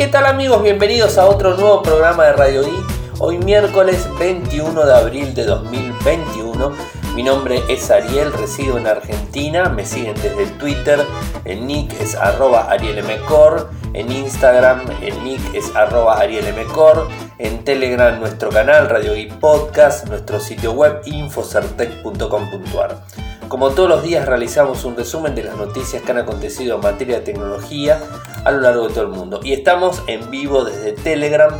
¿Qué 0.00 0.08
tal 0.08 0.24
amigos? 0.24 0.62
Bienvenidos 0.62 1.18
a 1.18 1.26
otro 1.26 1.58
nuevo 1.58 1.82
programa 1.82 2.24
de 2.24 2.32
Radio 2.32 2.62
I. 2.62 2.72
Hoy 3.18 3.36
miércoles 3.36 4.08
21 4.18 4.86
de 4.86 4.94
abril 4.94 5.34
de 5.34 5.44
2021. 5.44 6.72
Mi 7.14 7.22
nombre 7.22 7.62
es 7.68 7.90
Ariel, 7.90 8.32
resido 8.32 8.78
en 8.78 8.86
Argentina. 8.86 9.68
Me 9.68 9.84
siguen 9.84 10.14
desde 10.14 10.44
el 10.44 10.56
Twitter. 10.56 11.04
El 11.44 11.66
nick 11.66 11.92
es 12.00 12.14
arroba 12.14 12.70
arielmcor. 12.70 13.68
En 13.92 14.10
Instagram 14.10 14.86
el 15.02 15.22
nick 15.22 15.54
es 15.54 15.70
arroba 15.76 16.18
arielmcor. 16.18 17.06
En 17.36 17.62
Telegram 17.62 18.18
nuestro 18.18 18.48
canal 18.48 18.88
Radio 18.88 19.14
I 19.14 19.26
Podcast. 19.26 20.08
Nuestro 20.08 20.40
sitio 20.40 20.72
web 20.72 21.02
infocertec.com.ar. 21.04 23.02
Como 23.50 23.70
todos 23.70 23.88
los 23.88 24.04
días 24.04 24.26
realizamos 24.26 24.84
un 24.84 24.96
resumen 24.96 25.34
de 25.34 25.42
las 25.42 25.56
noticias 25.56 26.04
que 26.04 26.12
han 26.12 26.18
acontecido 26.18 26.76
en 26.76 26.82
materia 26.82 27.16
de 27.16 27.22
tecnología 27.22 28.00
a 28.44 28.52
lo 28.52 28.60
largo 28.60 28.86
de 28.86 28.94
todo 28.94 29.02
el 29.02 29.10
mundo. 29.10 29.40
Y 29.42 29.52
estamos 29.52 30.04
en 30.06 30.30
vivo 30.30 30.62
desde 30.62 30.92
Telegram, 30.92 31.52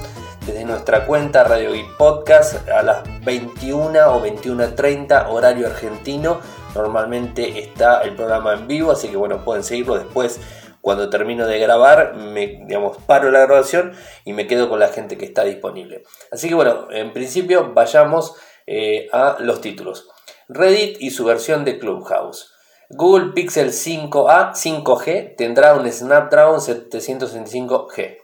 desde 0.46 0.64
nuestra 0.64 1.04
cuenta 1.04 1.42
Radio 1.42 1.74
y 1.74 1.82
Podcast 1.98 2.68
a 2.68 2.84
las 2.84 3.24
21 3.24 4.08
o 4.08 4.24
21.30 4.24 5.30
horario 5.30 5.66
argentino. 5.66 6.38
Normalmente 6.76 7.58
está 7.58 8.02
el 8.02 8.14
programa 8.14 8.54
en 8.54 8.68
vivo, 8.68 8.92
así 8.92 9.08
que 9.08 9.16
bueno, 9.16 9.44
pueden 9.44 9.64
seguirlo 9.64 9.98
después. 9.98 10.38
Cuando 10.80 11.10
termino 11.10 11.44
de 11.48 11.58
grabar, 11.58 12.14
me 12.14 12.62
digamos, 12.68 12.98
paro 12.98 13.32
la 13.32 13.40
grabación 13.40 13.94
y 14.24 14.32
me 14.32 14.46
quedo 14.46 14.68
con 14.68 14.78
la 14.78 14.88
gente 14.90 15.18
que 15.18 15.24
está 15.24 15.42
disponible. 15.42 16.04
Así 16.30 16.48
que 16.48 16.54
bueno, 16.54 16.86
en 16.92 17.12
principio 17.12 17.72
vayamos 17.74 18.36
eh, 18.68 19.08
a 19.12 19.38
los 19.40 19.60
títulos. 19.60 20.06
Reddit 20.52 20.96
y 21.00 21.10
su 21.10 21.24
versión 21.24 21.64
de 21.64 21.78
Clubhouse. 21.78 22.52
Google 22.88 23.32
Pixel 23.34 23.70
5a 23.70 24.52
5G 24.52 25.36
tendrá 25.36 25.74
un 25.74 25.88
Snapdragon 25.88 26.58
765G. 26.58 28.18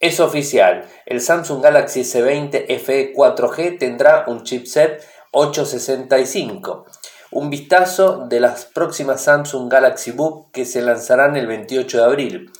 Es 0.00 0.18
oficial, 0.18 0.88
el 1.04 1.20
Samsung 1.20 1.62
Galaxy 1.62 2.00
S20 2.00 2.78
FE 2.78 3.12
4G 3.12 3.78
tendrá 3.78 4.24
un 4.28 4.44
chipset 4.44 5.06
865. 5.32 6.86
Un 7.32 7.50
vistazo 7.50 8.24
de 8.28 8.40
las 8.40 8.64
próximas 8.64 9.20
Samsung 9.20 9.70
Galaxy 9.70 10.12
Book 10.12 10.52
que 10.52 10.64
se 10.64 10.80
lanzarán 10.80 11.36
el 11.36 11.46
28 11.46 11.98
de 11.98 12.04
abril. 12.04 12.52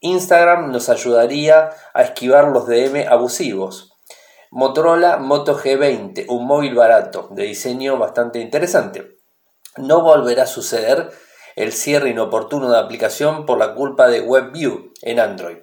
Instagram 0.00 0.72
nos 0.72 0.88
ayudaría 0.88 1.68
a 1.92 2.02
esquivar 2.02 2.48
los 2.48 2.66
DM 2.66 3.06
abusivos. 3.08 3.95
Motorola 4.50 5.18
Moto 5.18 5.58
G20, 5.58 6.26
un 6.28 6.46
móvil 6.46 6.74
barato, 6.74 7.28
de 7.32 7.44
diseño 7.44 7.98
bastante 7.98 8.40
interesante. 8.40 9.18
No 9.76 10.02
volverá 10.02 10.44
a 10.44 10.46
suceder 10.46 11.10
el 11.56 11.72
cierre 11.72 12.10
inoportuno 12.10 12.70
de 12.70 12.78
aplicación 12.78 13.46
por 13.46 13.58
la 13.58 13.74
culpa 13.74 14.08
de 14.08 14.20
WebView 14.20 14.92
en 15.02 15.20
Android. 15.20 15.56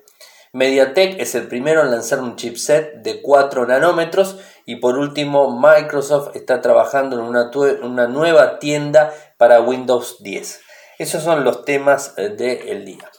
MediaTek 0.51 1.19
es 1.19 1.33
el 1.33 1.47
primero 1.47 1.81
en 1.81 1.89
lanzar 1.89 2.19
un 2.19 2.35
chipset 2.35 3.01
de 3.01 3.21
4 3.21 3.65
nanómetros 3.65 4.37
y 4.65 4.75
por 4.75 4.97
último 4.97 5.59
Microsoft 5.59 6.35
está 6.35 6.61
trabajando 6.61 7.17
en 7.17 7.25
una, 7.25 7.49
una 7.81 8.07
nueva 8.07 8.59
tienda 8.59 9.13
para 9.37 9.61
Windows 9.61 10.17
10. 10.21 10.61
Esos 10.99 11.23
son 11.23 11.43
los 11.43 11.65
temas 11.65 12.13
eh, 12.17 12.29
del 12.29 12.85
día. 12.85 13.09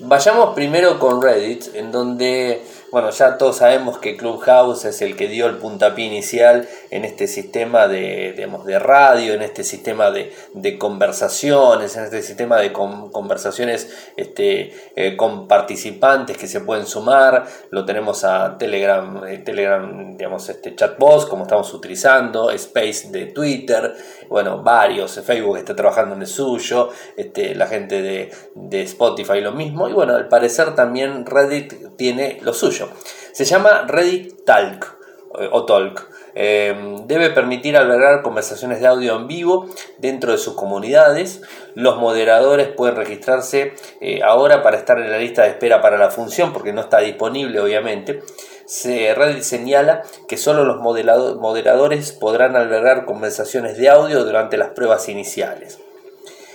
Vayamos 0.00 0.54
primero 0.56 0.98
con 0.98 1.22
Reddit, 1.22 1.72
en 1.76 1.92
donde 1.92 2.64
bueno, 2.94 3.10
ya 3.10 3.38
todos 3.38 3.56
sabemos 3.56 3.98
que 3.98 4.16
Clubhouse 4.16 4.84
es 4.84 5.02
el 5.02 5.16
que 5.16 5.26
dio 5.26 5.46
el 5.46 5.56
puntapié 5.56 6.04
inicial 6.04 6.68
en 6.92 7.04
este 7.04 7.26
sistema 7.26 7.88
de, 7.88 8.34
de 8.64 8.78
radio, 8.78 9.34
en 9.34 9.42
este 9.42 9.64
sistema 9.64 10.12
de, 10.12 10.78
conversaciones, 10.78 11.96
en 11.96 12.04
este 12.04 12.22
sistema 12.22 12.58
de 12.58 12.72
conversaciones 12.72 14.12
este, 14.16 14.72
eh, 14.94 15.16
con 15.16 15.48
participantes 15.48 16.38
que 16.38 16.46
se 16.46 16.60
pueden 16.60 16.86
sumar. 16.86 17.44
Lo 17.70 17.84
tenemos 17.84 18.22
a 18.22 18.56
Telegram, 18.58 19.24
eh, 19.26 19.38
Telegram 19.38 20.16
digamos, 20.16 20.48
este 20.48 20.76
chatbot, 20.76 21.28
como 21.28 21.42
estamos 21.42 21.74
utilizando, 21.74 22.52
Space 22.52 23.08
de 23.10 23.26
Twitter, 23.26 23.92
bueno, 24.28 24.62
varios, 24.62 25.20
Facebook 25.26 25.56
está 25.56 25.74
trabajando 25.74 26.14
en 26.14 26.20
el 26.20 26.28
suyo, 26.28 26.90
este, 27.16 27.56
la 27.56 27.66
gente 27.66 28.30
de 28.54 28.82
Spotify 28.82 29.40
lo 29.40 29.50
mismo, 29.50 29.88
y 29.88 29.92
bueno, 29.92 30.14
al 30.14 30.28
parecer 30.28 30.76
también 30.76 31.26
Reddit 31.26 31.96
tiene 31.96 32.38
lo 32.40 32.52
suyo. 32.52 32.83
Se 33.32 33.44
llama 33.44 33.84
Reddit 33.86 34.44
Talk 34.44 34.96
eh, 35.38 35.48
o 35.50 35.64
Talk. 35.64 36.08
Em, 36.36 37.06
debe 37.06 37.30
permitir 37.30 37.76
albergar 37.76 38.22
conversaciones 38.22 38.80
de 38.80 38.88
audio 38.88 39.14
en 39.16 39.28
vivo 39.28 39.68
dentro 39.98 40.32
de 40.32 40.38
sus 40.38 40.54
comunidades. 40.54 41.42
Los 41.74 41.96
moderadores 41.98 42.68
pueden 42.68 42.96
registrarse 42.96 43.74
eh, 44.00 44.20
ahora 44.22 44.62
para 44.62 44.76
estar 44.76 44.98
en 44.98 45.10
la 45.10 45.18
lista 45.18 45.42
de 45.42 45.50
espera 45.50 45.80
para 45.80 45.96
la 45.96 46.10
función, 46.10 46.52
porque 46.52 46.72
no 46.72 46.80
está 46.80 46.98
disponible 46.98 47.60
obviamente. 47.60 48.22
Se 48.66 49.14
Reddit 49.14 49.42
señala 49.42 50.02
que 50.26 50.36
solo 50.36 50.64
los 50.64 50.80
moderadores 50.80 52.12
podrán 52.12 52.56
albergar 52.56 53.04
conversaciones 53.04 53.76
de 53.76 53.90
audio 53.90 54.24
durante 54.24 54.56
las 54.56 54.70
pruebas 54.70 55.08
iniciales. 55.08 55.78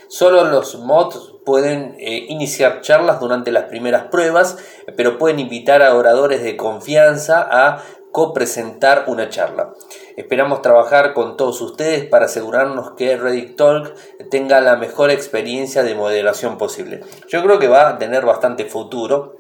Solo 0.10 0.44
los 0.44 0.76
mods 0.80 1.36
pueden 1.46 1.96
eh, 2.00 2.26
iniciar 2.30 2.82
charlas 2.82 3.20
durante 3.20 3.52
las 3.52 3.66
primeras 3.66 4.06
pruebas, 4.06 4.58
pero 4.98 5.20
pueden 5.20 5.40
invitar 5.40 5.84
a 5.84 5.96
oradores 5.96 6.42
de 6.42 6.58
confianza 6.58 7.48
a 7.50 7.84
copresentar 8.12 9.04
una 9.06 9.30
charla. 9.30 9.76
Esperamos 10.18 10.64
trabajar 10.64 11.14
con 11.14 11.38
todos 11.38 11.62
ustedes 11.62 12.06
para 12.06 12.26
asegurarnos 12.26 12.94
que 12.98 13.18
Reddit 13.18 13.56
Talk 13.56 13.94
tenga 14.32 14.60
la 14.62 14.78
mejor 14.78 15.12
experiencia 15.12 15.84
de 15.84 15.94
moderación 15.94 16.58
posible. 16.58 17.02
Yo 17.28 17.44
creo 17.44 17.60
que 17.60 17.68
va 17.68 17.88
a 17.88 17.98
tener 18.00 18.26
bastante 18.26 18.66
futuro 18.66 19.39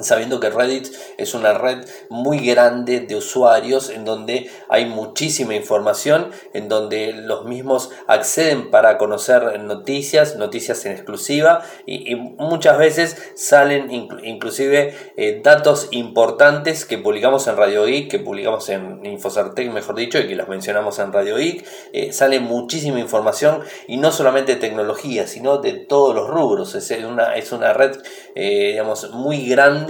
sabiendo 0.00 0.40
que 0.40 0.50
Reddit 0.50 0.88
es 1.16 1.34
una 1.34 1.54
red 1.54 1.86
muy 2.10 2.38
grande 2.46 3.00
de 3.00 3.16
usuarios 3.16 3.90
en 3.90 4.04
donde 4.04 4.50
hay 4.68 4.86
muchísima 4.86 5.54
información, 5.54 6.30
en 6.52 6.68
donde 6.68 7.12
los 7.12 7.44
mismos 7.44 7.90
acceden 8.06 8.70
para 8.70 8.98
conocer 8.98 9.60
noticias, 9.60 10.36
noticias 10.36 10.84
en 10.86 10.92
exclusiva 10.92 11.62
y, 11.86 12.14
muchas 12.16 12.78
veces 12.78 13.32
salen 13.34 13.90
inclusive 13.90 14.94
eh, 15.16 15.40
datos 15.42 15.88
importantes 15.90 16.84
que 16.84 16.98
publicamos 16.98 17.46
en 17.46 17.56
Radio 17.56 17.84
Geek, 17.84 18.10
que 18.10 18.18
publicamos 18.18 18.68
en 18.68 19.04
Infocertec, 19.04 19.70
mejor 19.72 19.96
dicho, 19.96 20.18
y 20.18 20.28
que 20.28 20.36
las 20.36 20.48
mencionamos 20.48 20.98
en 20.98 21.12
Radio 21.12 21.36
Geek. 21.36 21.64
Eh, 21.92 22.12
sale 22.12 22.40
muchísima 22.40 23.00
información 23.00 23.60
y 23.86 23.96
no 23.96 24.12
solamente 24.12 24.54
de 24.54 24.60
tecnología, 24.60 25.26
sino 25.26 25.58
de 25.58 25.72
todos 25.72 26.14
los 26.14 26.28
rubros. 26.28 26.74
Es 26.74 26.90
una, 27.04 27.36
es 27.36 27.52
una 27.52 27.72
red, 27.72 27.96
eh, 28.34 28.70
digamos, 28.72 29.10
muy 29.10 29.46
grande 29.46 29.85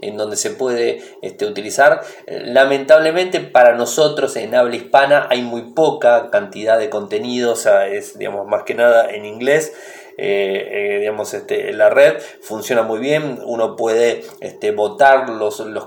en 0.00 0.16
donde 0.16 0.36
se 0.36 0.50
puede 0.50 1.02
este, 1.22 1.46
utilizar. 1.46 2.02
Lamentablemente 2.26 3.40
para 3.40 3.74
nosotros 3.74 4.36
en 4.36 4.54
habla 4.54 4.76
hispana 4.76 5.26
hay 5.30 5.42
muy 5.42 5.72
poca 5.72 6.30
cantidad 6.30 6.78
de 6.78 6.90
contenidos, 6.90 7.66
es 7.90 8.18
digamos 8.18 8.46
más 8.46 8.62
que 8.64 8.74
nada 8.74 9.10
en 9.10 9.24
inglés. 9.24 9.72
Eh, 10.20 10.68
eh, 10.72 10.98
digamos, 10.98 11.32
este, 11.32 11.72
la 11.72 11.90
red 11.90 12.20
funciona 12.40 12.82
muy 12.82 12.98
bien, 12.98 13.38
uno 13.44 13.76
puede 13.76 14.24
este, 14.40 14.72
votar 14.72 15.30
los, 15.30 15.60
los, 15.60 15.86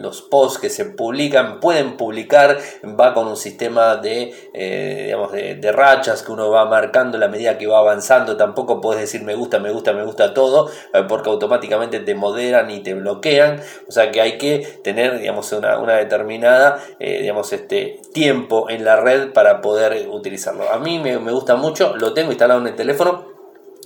los, 0.00 0.22
posts 0.22 0.58
que 0.58 0.70
se 0.70 0.86
publican, 0.86 1.60
pueden 1.60 1.98
publicar, 1.98 2.56
va 2.98 3.12
con 3.12 3.26
un 3.26 3.36
sistema 3.36 3.96
de, 3.96 4.32
eh, 4.54 5.02
digamos, 5.04 5.30
de, 5.32 5.72
rachas 5.72 6.22
que 6.22 6.32
uno 6.32 6.48
va 6.48 6.64
marcando 6.64 7.18
la 7.18 7.28
medida 7.28 7.58
que 7.58 7.66
va 7.66 7.80
avanzando, 7.80 8.38
tampoco 8.38 8.80
puedes 8.80 9.02
decir 9.02 9.22
me 9.22 9.34
gusta, 9.34 9.58
me 9.58 9.70
gusta, 9.70 9.92
me 9.92 10.04
gusta 10.04 10.32
todo, 10.32 10.70
porque 11.06 11.28
automáticamente 11.28 12.00
te 12.00 12.14
moderan 12.14 12.70
y 12.70 12.80
te 12.80 12.94
bloquean, 12.94 13.60
o 13.86 13.92
sea 13.92 14.10
que 14.10 14.22
hay 14.22 14.38
que 14.38 14.60
tener, 14.82 15.18
digamos, 15.18 15.52
una, 15.52 15.78
una 15.78 15.96
determinada, 15.96 16.82
digamos, 16.98 17.52
este, 17.52 18.00
tiempo 18.14 18.70
en 18.70 18.86
la 18.86 18.96
red 18.96 19.32
para 19.34 19.60
poder 19.60 20.08
utilizarlo. 20.08 20.70
A 20.72 20.78
mí 20.78 20.98
me, 20.98 21.18
me 21.18 21.32
gusta 21.32 21.56
mucho, 21.56 21.94
lo 21.96 22.14
tengo 22.14 22.30
instalado 22.30 22.60
en 22.60 22.68
el 22.68 22.76
teléfono, 22.76 23.35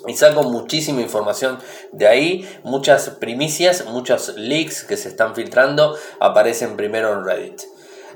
y 0.07 0.15
saco 0.15 0.43
muchísima 0.45 1.01
información 1.01 1.59
de 1.93 2.07
ahí, 2.07 2.49
muchas 2.65 3.11
primicias, 3.11 3.87
muchos 3.87 4.35
leaks 4.37 4.85
que 4.85 4.97
se 4.97 5.09
están 5.09 5.35
filtrando 5.35 5.97
aparecen 6.21 6.77
primero 6.77 7.13
en 7.13 7.25
Reddit. 7.25 7.63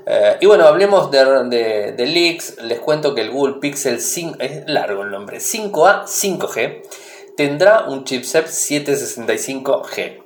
Eh, 0.07 0.37
y 0.41 0.45
bueno, 0.45 0.65
hablemos 0.65 1.09
de, 1.09 1.93
de, 1.95 2.05
leaks. 2.05 2.61
Les 2.63 2.79
cuento 2.79 3.15
que 3.15 3.21
el 3.21 3.31
Google 3.31 3.55
Pixel 3.59 3.99
5, 3.99 4.37
es 4.39 4.67
largo 4.67 5.03
el 5.03 5.11
nombre, 5.11 5.37
5A 5.39 6.05
5G, 6.05 6.83
tendrá 7.35 7.85
un 7.85 8.03
chipset 8.03 8.45
765G. 8.45 10.21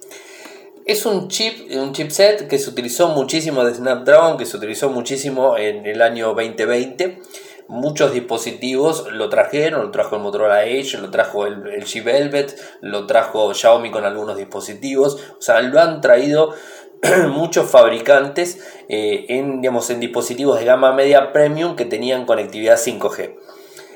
Es 0.85 1.05
un 1.05 1.27
chip, 1.27 1.71
un 1.71 1.93
chipset 1.93 2.47
que 2.47 2.57
se 2.57 2.69
utilizó 2.69 3.09
muchísimo 3.09 3.63
de 3.63 3.75
Snapdragon, 3.75 4.37
que 4.37 4.45
se 4.45 4.57
utilizó 4.57 4.89
muchísimo 4.89 5.55
en 5.55 5.85
el 5.85 6.01
año 6.01 6.33
2020 6.33 7.21
muchos 7.69 8.11
dispositivos 8.11 9.07
lo 9.11 9.29
trajeron, 9.29 9.83
lo 9.83 9.91
trajo 9.91 10.15
el 10.17 10.23
Motorola 10.23 10.65
Edge, 10.65 10.97
lo 10.97 11.09
trajo 11.11 11.45
el, 11.45 11.67
el 11.67 11.85
G 11.85 12.03
Velvet, 12.03 12.59
lo 12.81 13.05
trajo 13.05 13.53
Xiaomi 13.53 13.91
con 13.91 14.03
algunos 14.03 14.35
dispositivos, 14.35 15.21
o 15.37 15.41
sea, 15.41 15.61
lo 15.61 15.79
han 15.79 16.01
traído 16.01 16.53
muchos 17.29 17.69
fabricantes 17.69 18.59
eh, 18.89 19.25
en, 19.29 19.61
digamos, 19.61 19.89
en 19.89 19.99
dispositivos 19.99 20.59
de 20.59 20.65
gama 20.65 20.93
media 20.93 21.31
premium 21.31 21.75
que 21.75 21.85
tenían 21.85 22.25
conectividad 22.25 22.77
5G. 22.77 23.35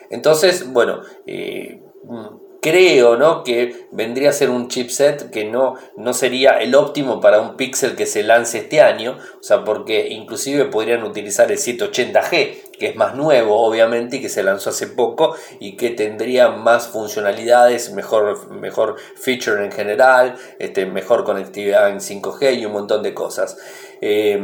Entonces, 0.10 0.72
bueno, 0.72 1.02
eh, 1.26 1.82
creo 2.62 3.18
¿no? 3.18 3.44
que 3.44 3.88
vendría 3.92 4.30
a 4.30 4.34
ser 4.34 4.50
un 4.50 4.70
chipset 4.70 5.32
que 5.32 5.46
no, 5.46 5.76
no 5.98 6.14
sería 6.14 6.62
el 6.62 6.76
óptimo 6.76 7.20
para 7.20 7.42
un 7.42 7.58
Pixel 7.58 7.96
que 7.96 8.06
se 8.06 8.24
lance 8.24 8.60
este 8.60 8.82
año, 8.82 9.18
o 9.40 9.44
sea, 9.44 9.66
porque 9.66 10.08
inclusive 10.10 10.66
podrían 10.66 11.04
utilizar 11.04 11.52
el 11.52 11.58
780G, 11.58 12.63
que 12.78 12.88
es 12.88 12.96
más 12.96 13.16
nuevo 13.16 13.62
obviamente 13.64 14.18
y 14.18 14.22
que 14.22 14.30
se 14.30 14.44
lanzó 14.44 14.72
hace 14.72 14.88
poco 14.88 15.36
y 15.60 15.76
que 15.78 15.92
tendría 15.92 16.50
más 16.50 16.88
funcionalidades, 16.88 17.92
mejor, 17.94 18.52
mejor 18.52 18.96
feature 19.16 19.64
en 19.64 19.72
general, 19.72 20.36
este, 20.60 20.86
mejor 20.86 21.24
conectividad 21.24 21.90
en 21.90 22.00
5G 22.00 22.60
y 22.60 22.66
un 22.66 22.74
montón 22.74 23.04
de 23.04 23.14
cosas. 23.14 23.58
Eh, 24.02 24.40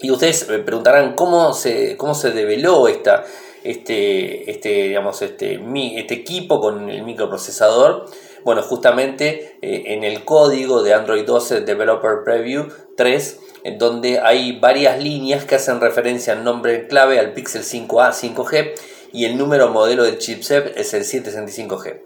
y 0.00 0.10
ustedes 0.10 0.48
me 0.48 0.58
preguntarán 0.58 1.14
cómo 1.14 1.54
se, 1.54 1.96
cómo 1.96 2.14
se 2.14 2.30
develó 2.30 2.86
esta, 2.88 3.24
este, 3.64 4.50
este, 4.50 4.68
digamos, 4.68 5.22
este, 5.22 5.60
este 5.96 6.14
equipo 6.14 6.60
con 6.60 6.90
el 6.90 7.02
microprocesador. 7.02 8.06
Bueno, 8.44 8.62
justamente 8.62 9.58
eh, 9.62 9.84
en 9.86 10.04
el 10.04 10.24
código 10.24 10.82
de 10.82 10.94
Android 10.94 11.24
12 11.24 11.62
Developer 11.62 12.22
Preview 12.24 12.68
3, 12.96 13.40
donde 13.78 14.20
hay 14.20 14.58
varias 14.58 15.02
líneas 15.02 15.44
que 15.44 15.56
hacen 15.56 15.80
referencia 15.80 16.32
al 16.32 16.44
nombre 16.44 16.86
clave 16.86 17.18
al 17.18 17.32
Pixel 17.32 17.62
5A 17.62 18.12
5G 18.12 18.72
y 19.12 19.24
el 19.24 19.36
número 19.38 19.70
modelo 19.70 20.04
del 20.04 20.18
chipset 20.18 20.76
es 20.76 20.94
el 20.94 21.04
765G. 21.04 22.00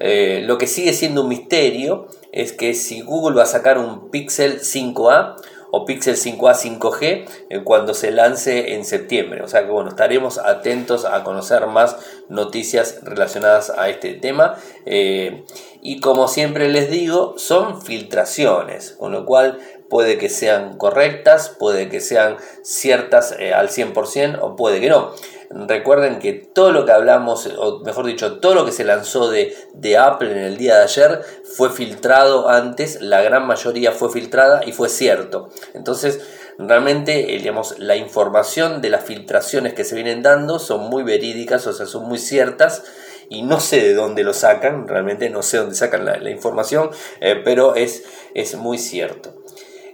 Eh, 0.00 0.42
lo 0.44 0.58
que 0.58 0.66
sigue 0.66 0.92
siendo 0.92 1.22
un 1.22 1.28
misterio 1.28 2.08
es 2.32 2.52
que 2.52 2.74
si 2.74 3.00
Google 3.00 3.36
va 3.36 3.44
a 3.44 3.46
sacar 3.46 3.78
un 3.78 4.10
Pixel 4.10 4.60
5A 4.60 5.36
o 5.76 5.84
Pixel 5.84 6.14
5A 6.14 6.54
5G 6.54 7.24
eh, 7.50 7.64
cuando 7.64 7.94
se 7.94 8.12
lance 8.12 8.74
en 8.74 8.84
septiembre. 8.84 9.42
O 9.42 9.48
sea 9.48 9.64
que 9.64 9.72
bueno, 9.72 9.90
estaremos 9.90 10.38
atentos 10.38 11.04
a 11.04 11.24
conocer 11.24 11.66
más 11.66 11.96
noticias 12.28 13.00
relacionadas 13.02 13.70
a 13.70 13.88
este 13.88 14.14
tema. 14.14 14.56
Eh, 14.86 15.44
y 15.82 15.98
como 15.98 16.28
siempre 16.28 16.68
les 16.68 16.92
digo, 16.92 17.34
son 17.38 17.82
filtraciones, 17.82 18.92
con 18.92 19.10
lo 19.10 19.26
cual 19.26 19.58
puede 19.90 20.16
que 20.16 20.28
sean 20.28 20.78
correctas, 20.78 21.48
puede 21.58 21.88
que 21.88 22.00
sean 22.00 22.36
ciertas 22.62 23.34
eh, 23.38 23.52
al 23.52 23.68
100% 23.68 24.38
o 24.40 24.54
puede 24.54 24.80
que 24.80 24.88
no. 24.88 25.10
Recuerden 25.56 26.18
que 26.18 26.32
todo 26.32 26.72
lo 26.72 26.84
que 26.84 26.90
hablamos, 26.90 27.48
o 27.56 27.78
mejor 27.84 28.06
dicho, 28.06 28.40
todo 28.40 28.56
lo 28.56 28.64
que 28.64 28.72
se 28.72 28.82
lanzó 28.82 29.30
de, 29.30 29.54
Apple 29.96 30.32
en 30.32 30.38
el 30.38 30.56
día 30.56 30.78
de 30.78 30.82
ayer 30.82 31.20
fue 31.44 31.70
filtrado 31.70 32.48
antes, 32.48 33.00
la 33.00 33.22
gran 33.22 33.46
mayoría 33.46 33.92
fue 33.92 34.10
filtrada 34.10 34.62
y 34.66 34.72
fue 34.72 34.88
cierto. 34.88 35.50
Entonces, 35.72 36.20
realmente, 36.58 37.36
eh, 37.36 37.38
digamos, 37.38 37.78
la 37.78 37.94
información 37.94 38.82
de 38.82 38.90
las 38.90 39.04
filtraciones 39.04 39.74
que 39.74 39.84
se 39.84 39.94
vienen 39.94 40.24
dando 40.24 40.58
son 40.58 40.90
muy 40.90 41.04
verídicas, 41.04 41.64
o 41.68 41.72
sea, 41.72 41.86
son 41.86 42.08
muy 42.08 42.18
ciertas 42.18 42.82
y 43.28 43.42
no 43.42 43.60
sé 43.60 43.80
de 43.80 43.94
dónde 43.94 44.24
lo 44.24 44.32
sacan, 44.32 44.88
realmente 44.88 45.30
no 45.30 45.44
sé 45.44 45.58
dónde 45.58 45.76
sacan 45.76 46.04
la, 46.04 46.30
información, 46.30 46.90
eh, 47.20 47.40
pero 47.44 47.76
es, 47.76 48.02
es 48.34 48.56
muy 48.56 48.78
cierto. 48.78 49.32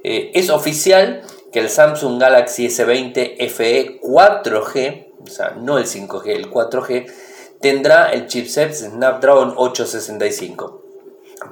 Eh, 0.05 0.31
es 0.33 0.49
oficial 0.49 1.21
que 1.53 1.59
el 1.59 1.69
Samsung 1.69 2.19
Galaxy 2.19 2.69
S20 2.69 3.51
FE 3.51 4.01
4G 4.01 5.10
o 5.23 5.27
sea, 5.31 5.51
no 5.51 5.79
el 5.79 5.87
5G, 5.87 6.27
el 6.29 6.51
4G, 6.51 7.07
tendrá 7.61 8.11
el 8.13 8.27
chipset 8.27 8.73
Snapdragon 8.73 9.55
865. 9.57 10.83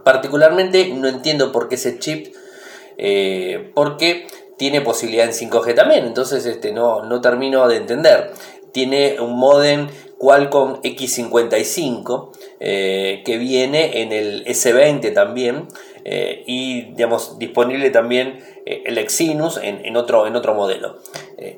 Particularmente 0.04 0.88
no 0.88 1.08
entiendo 1.08 1.52
por 1.52 1.68
qué 1.68 1.76
ese 1.76 1.98
chip, 1.98 2.34
eh, 2.96 3.70
porque 3.74 4.26
tiene 4.56 4.80
posibilidad 4.80 5.26
en 5.26 5.32
5G 5.32 5.74
también, 5.74 6.04
entonces 6.04 6.44
este, 6.46 6.72
no, 6.72 7.04
no 7.04 7.20
termino 7.20 7.66
de 7.68 7.76
entender. 7.76 8.32
Tiene 8.72 9.20
un 9.20 9.38
modem 9.38 9.88
Qualcomm 10.18 10.82
X55 10.82 12.30
eh, 12.60 13.22
que 13.24 13.38
viene 13.38 14.02
en 14.02 14.12
el 14.12 14.44
S20 14.44 15.14
también 15.14 15.68
eh, 16.04 16.42
y 16.46 16.92
digamos 16.92 17.38
disponible 17.38 17.90
también 17.90 18.40
el 18.66 18.98
Exynos 18.98 19.58
en, 19.62 19.84
en, 19.86 19.96
otro, 19.96 20.26
en 20.26 20.36
otro 20.36 20.54
modelo. 20.54 20.98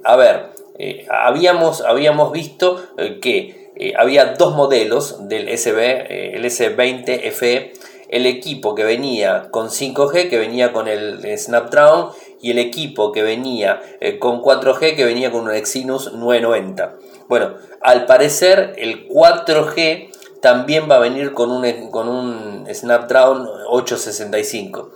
a 0.05 0.17
ver, 0.17 0.51
eh, 0.83 1.07
habíamos, 1.11 1.83
habíamos 1.83 2.33
visto 2.33 2.83
eh, 2.97 3.19
que 3.21 3.71
eh, 3.77 3.93
había 3.99 4.33
dos 4.39 4.57
modelos 4.57 5.29
del 5.29 5.47
SB, 5.49 6.37
el 6.37 6.43
S20 6.43 7.31
FE, 7.33 7.75
el 8.09 8.25
equipo 8.25 8.75
que 8.75 8.85
venía 8.85 9.49
con 9.51 9.69
5G, 9.69 10.31
que 10.31 10.39
venía 10.39 10.73
con 10.73 10.89
el 10.89 11.37
Snapdragon, 11.37 12.13
y 12.41 12.53
el 12.53 12.59
equipo 12.59 13.13
que 13.13 13.23
venía 13.23 13.83
con 14.19 14.41
4G, 14.41 14.97
que 14.97 15.05
venía 15.05 15.31
con 15.31 15.43
un 15.43 15.55
Exynos 15.55 16.15
990. 16.15 16.97
Bueno, 17.29 17.55
al 17.83 18.07
parecer 18.07 18.73
el 18.79 19.07
4G 19.07 20.09
también 20.41 20.91
va 20.91 20.97
a 20.97 21.01
venir 21.01 21.35
con 21.35 21.51
un, 21.51 21.91
con 21.91 22.09
un 22.09 22.67
Snapdragon 22.73 23.47
865 23.69 24.93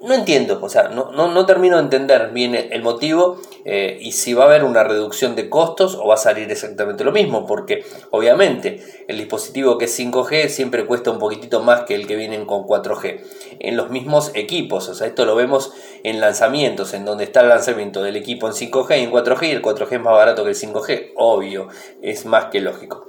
no 0.00 0.14
entiendo, 0.14 0.60
o 0.62 0.68
sea, 0.68 0.88
no, 0.88 1.10
no, 1.10 1.46
termino 1.46 1.76
de 1.76 1.82
entender 1.82 2.30
bien 2.30 2.54
el 2.54 2.82
motivo 2.82 3.40
eh, 3.64 3.98
y 4.00 4.12
si 4.12 4.32
va 4.32 4.44
a 4.44 4.46
haber 4.46 4.62
una 4.62 4.84
reducción 4.84 5.34
de 5.34 5.48
costos 5.48 5.96
o 5.96 6.06
va 6.06 6.14
a 6.14 6.18
salir 6.18 6.50
exactamente 6.52 7.02
lo 7.02 7.10
mismo, 7.10 7.46
porque 7.46 7.84
obviamente 8.10 8.80
el 9.08 9.18
dispositivo 9.18 9.76
que 9.76 9.86
es 9.86 9.98
5G 9.98 10.48
siempre 10.48 10.86
cuesta 10.86 11.10
un 11.10 11.18
poquitito 11.18 11.60
más 11.62 11.82
que 11.82 11.96
el 11.96 12.06
que 12.06 12.14
vienen 12.14 12.46
con 12.46 12.62
4G 12.62 13.20
en 13.58 13.76
los 13.76 13.90
mismos 13.90 14.30
equipos, 14.34 14.88
o 14.88 14.94
sea, 14.94 15.08
esto 15.08 15.24
lo 15.24 15.34
vemos 15.34 15.72
en 16.04 16.20
lanzamientos, 16.20 16.94
en 16.94 17.04
donde 17.04 17.24
está 17.24 17.40
el 17.40 17.48
lanzamiento 17.48 18.02
del 18.02 18.16
equipo 18.16 18.46
en 18.46 18.52
5G 18.52 19.00
y 19.00 19.04
en 19.04 19.10
4G 19.10 19.48
y 19.48 19.50
el 19.50 19.62
4G 19.62 19.92
es 19.94 20.00
más 20.00 20.14
barato 20.14 20.44
que 20.44 20.50
el 20.50 20.56
5G, 20.56 21.12
obvio, 21.16 21.68
es 22.02 22.24
más 22.24 22.46
que 22.46 22.60
lógico. 22.60 23.08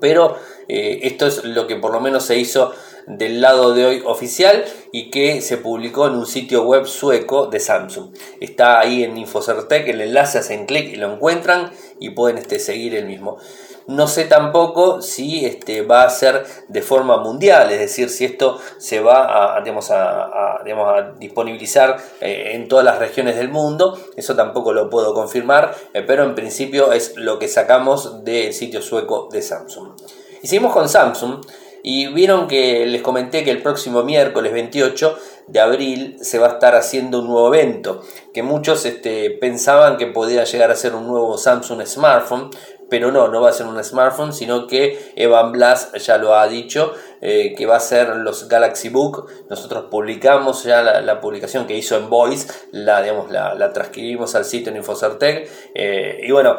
Pero 0.00 0.36
eh, 0.68 1.00
esto 1.02 1.26
es 1.26 1.44
lo 1.44 1.66
que 1.66 1.76
por 1.76 1.92
lo 1.92 2.00
menos 2.00 2.24
se 2.24 2.36
hizo 2.38 2.72
del 3.06 3.40
lado 3.40 3.74
de 3.74 3.86
hoy 3.86 4.02
oficial 4.04 4.64
y 4.92 5.10
que 5.10 5.40
se 5.40 5.58
publicó 5.58 6.06
en 6.06 6.14
un 6.14 6.26
sitio 6.26 6.62
web 6.64 6.86
sueco 6.86 7.46
de 7.46 7.60
Samsung. 7.60 8.14
Está 8.40 8.80
ahí 8.80 9.04
en 9.04 9.16
Infocertec, 9.16 9.88
el 9.88 10.00
enlace 10.00 10.38
hacen 10.38 10.66
clic 10.66 10.92
y 10.92 10.96
lo 10.96 11.12
encuentran 11.12 11.70
y 11.98 12.10
pueden 12.10 12.38
este, 12.38 12.58
seguir 12.58 12.94
el 12.94 13.06
mismo. 13.06 13.38
No 13.86 14.08
sé 14.08 14.24
tampoco 14.24 15.02
si 15.02 15.44
este, 15.44 15.82
va 15.82 16.04
a 16.04 16.10
ser 16.10 16.46
de 16.68 16.80
forma 16.80 17.18
mundial, 17.18 17.70
es 17.70 17.80
decir, 17.80 18.08
si 18.08 18.24
esto 18.24 18.58
se 18.78 19.00
va 19.00 19.56
a, 19.56 19.60
digamos, 19.60 19.90
a, 19.90 20.62
disponibilizar 21.18 21.98
eh, 22.22 22.52
en 22.54 22.66
todas 22.66 22.84
las 22.84 22.98
regiones 22.98 23.36
del 23.36 23.50
mundo, 23.50 23.98
eso 24.16 24.34
tampoco 24.34 24.72
lo 24.72 24.88
puedo 24.88 25.12
confirmar, 25.12 25.74
eh, 25.92 26.02
pero 26.02 26.24
en 26.24 26.34
principio 26.34 26.92
es 26.92 27.14
lo 27.16 27.38
que 27.38 27.46
sacamos 27.46 28.24
del 28.24 28.54
sitio 28.54 28.80
sueco 28.80 29.28
de 29.30 29.42
Samsung. 29.42 29.90
Y 30.42 30.46
seguimos 30.46 30.72
con 30.72 30.88
Samsung, 30.88 31.44
y 31.86 32.06
vieron 32.06 32.48
que 32.48 32.86
les 32.86 33.02
comenté 33.02 33.44
que 33.44 33.50
el 33.50 33.60
próximo 33.60 34.02
miércoles 34.04 34.54
28 34.54 35.18
de 35.48 35.60
abril 35.60 36.16
se 36.22 36.38
va 36.38 36.46
a 36.46 36.52
estar 36.52 36.74
haciendo 36.74 37.20
un 37.20 37.26
nuevo 37.26 37.54
evento, 37.54 38.02
que 38.32 38.42
muchos 38.42 38.86
este, 38.86 39.28
pensaban 39.30 39.98
que 39.98 40.06
podía 40.06 40.44
llegar 40.44 40.70
a 40.70 40.76
ser 40.76 40.94
un 40.94 41.06
nuevo 41.06 41.36
Samsung 41.36 41.86
smartphone, 41.86 42.48
pero 42.88 43.12
no, 43.12 43.28
no 43.28 43.42
va 43.42 43.50
a 43.50 43.52
ser 43.52 43.66
un 43.66 43.84
smartphone, 43.84 44.32
sino 44.32 44.66
que 44.66 45.12
Evan 45.14 45.52
Blass 45.52 45.92
ya 46.02 46.16
lo 46.16 46.34
ha 46.34 46.48
dicho, 46.48 46.94
eh, 47.20 47.54
que 47.56 47.66
va 47.66 47.76
a 47.76 47.80
ser 47.80 48.16
los 48.16 48.48
Galaxy 48.48 48.88
Book. 48.88 49.26
Nosotros 49.48 49.86
publicamos 49.90 50.64
ya 50.64 50.82
la, 50.82 51.20
publicación 51.20 51.66
que 51.66 51.76
hizo 51.76 51.96
en 51.96 52.10
Voice, 52.10 52.48
la, 52.72 53.00
digamos, 53.02 53.30
la, 53.30 53.72
transcribimos 53.72 54.34
al 54.34 54.44
sitio 54.44 54.70
en 54.70 54.76
Infocertec, 54.78 55.48
eh, 55.74 56.20
y 56.22 56.30
bueno, 56.32 56.56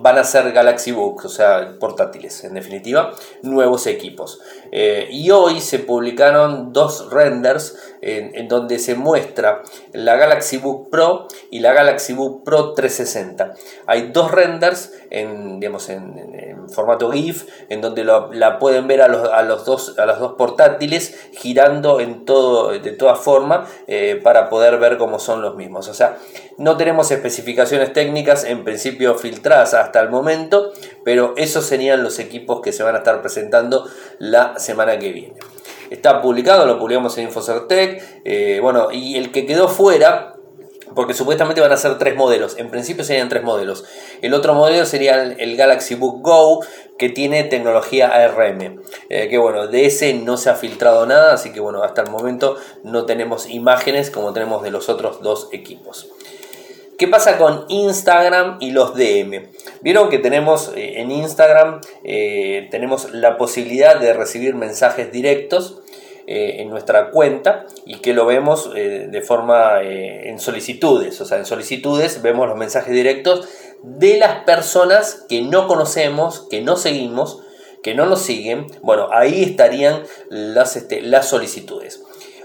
van 0.00 0.18
a 0.18 0.24
ser 0.24 0.50
Galaxy 0.52 0.92
Book, 0.92 1.22
o 1.24 1.28
sea, 1.28 1.76
portátiles, 1.78 2.44
en 2.44 2.54
definitiva, 2.54 3.12
nuevos 3.42 3.86
equipos. 3.86 4.40
Eh, 4.70 5.08
y 5.10 5.30
hoy 5.30 5.60
se 5.60 5.78
publicaron 5.80 6.72
dos 6.72 7.10
renders 7.10 7.76
en, 8.00 8.48
donde 8.48 8.78
se 8.78 8.94
muestra 8.94 9.62
la 9.92 10.16
Galaxy 10.16 10.56
Book 10.56 10.90
Pro 10.90 11.28
y 11.50 11.60
la 11.60 11.72
Galaxy 11.72 12.14
Book 12.14 12.42
Pro 12.42 12.72
360. 12.72 13.54
Hay 13.86 14.10
dos 14.12 14.30
renders 14.30 14.92
en, 15.10 15.60
digamos, 15.60 15.88
en, 15.88 16.68
formato 16.68 17.10
GIF, 17.10 17.46
en 17.68 17.80
donde 17.80 18.04
la 18.04 18.58
pueden 18.58 18.86
ver 18.86 19.02
a 19.02 19.08
los, 19.08 19.28
a 19.28 19.42
los 19.42 19.64
dos 19.64 19.81
a 19.98 20.06
las 20.06 20.18
dos 20.18 20.34
portátiles 20.34 21.28
girando 21.32 22.00
en 22.00 22.24
todo, 22.24 22.70
de 22.70 22.92
todas 22.92 23.18
formas 23.18 23.68
eh, 23.86 24.20
para 24.22 24.48
poder 24.48 24.78
ver 24.78 24.98
cómo 24.98 25.18
son 25.18 25.42
los 25.42 25.56
mismos. 25.56 25.88
O 25.88 25.94
sea, 25.94 26.18
no 26.58 26.76
tenemos 26.76 27.10
especificaciones 27.10 27.92
técnicas 27.92 28.44
en 28.44 28.64
principio 28.64 29.14
filtradas 29.16 29.74
hasta 29.74 30.00
el 30.00 30.10
momento, 30.10 30.72
pero 31.04 31.34
esos 31.36 31.64
serían 31.64 32.02
los 32.02 32.18
equipos 32.18 32.60
que 32.60 32.72
se 32.72 32.82
van 32.82 32.94
a 32.94 32.98
estar 32.98 33.20
presentando 33.20 33.88
la 34.18 34.58
semana 34.58 34.98
que 34.98 35.12
viene. 35.12 35.34
Está 35.90 36.22
publicado, 36.22 36.64
lo 36.64 36.78
publicamos 36.78 37.18
en 37.18 37.24
Infocertec. 37.24 38.22
Eh, 38.24 38.60
bueno, 38.62 38.88
y 38.90 39.18
el 39.18 39.30
que 39.30 39.44
quedó 39.44 39.68
fuera 39.68 40.36
porque 40.94 41.14
supuestamente 41.14 41.60
van 41.60 41.72
a 41.72 41.76
ser 41.76 41.98
tres 41.98 42.16
modelos. 42.16 42.56
En 42.58 42.70
principio 42.70 43.04
serían 43.04 43.28
tres 43.28 43.42
modelos. 43.42 43.84
El 44.20 44.34
otro 44.34 44.54
modelo 44.54 44.84
sería 44.86 45.22
el, 45.22 45.56
Galaxy 45.56 45.94
Book 45.94 46.22
Go, 46.22 46.64
que 46.98 47.08
tiene 47.08 47.44
tecnología 47.44 48.08
ARM. 48.08 48.80
Eh, 49.08 49.28
que 49.28 49.38
bueno, 49.38 49.66
de 49.66 49.86
ese 49.86 50.14
no 50.14 50.36
se 50.36 50.50
ha 50.50 50.54
filtrado 50.54 51.06
nada, 51.06 51.34
así 51.34 51.52
que 51.52 51.60
bueno, 51.60 51.82
hasta 51.82 52.02
el 52.02 52.10
momento 52.10 52.56
no 52.84 53.06
tenemos 53.06 53.48
imágenes 53.48 54.10
como 54.10 54.32
tenemos 54.32 54.62
de 54.62 54.70
los 54.70 54.88
otros 54.88 55.22
dos 55.22 55.48
equipos. 55.52 56.08
¿Qué 57.02 57.08
pasa 57.08 57.36
con 57.36 57.64
Instagram 57.68 58.58
y 58.60 58.70
los 58.70 58.94
DM? 58.94 59.48
Vieron 59.80 60.08
que 60.08 60.18
tenemos 60.18 60.72
eh, 60.76 61.00
en 61.00 61.10
Instagram 61.10 61.80
eh, 62.04 62.68
tenemos 62.70 63.12
la 63.12 63.36
posibilidad 63.38 63.98
de 63.98 64.12
recibir 64.12 64.54
mensajes 64.54 65.10
directos 65.10 65.81
en 66.32 66.70
nuestra 66.70 67.10
cuenta 67.10 67.66
y 67.84 67.96
que 67.96 68.14
lo 68.14 68.26
vemos 68.26 68.72
de 68.72 69.22
forma 69.22 69.82
en 69.82 70.38
solicitudes. 70.38 71.20
O 71.20 71.24
sea, 71.24 71.38
en 71.38 71.46
solicitudes 71.46 72.22
vemos 72.22 72.48
los 72.48 72.56
mensajes 72.56 72.92
directos 72.92 73.48
de 73.82 74.18
las 74.18 74.44
personas 74.44 75.24
que 75.28 75.42
no 75.42 75.66
conocemos, 75.66 76.46
que 76.50 76.60
no 76.60 76.76
seguimos, 76.76 77.42
que 77.82 77.94
no 77.94 78.06
nos 78.06 78.22
siguen. 78.22 78.66
Bueno, 78.82 79.08
ahí 79.12 79.42
estarían 79.42 80.02
las, 80.28 80.76
este, 80.76 81.02
las 81.02 81.28
solicitudes. 81.28 82.02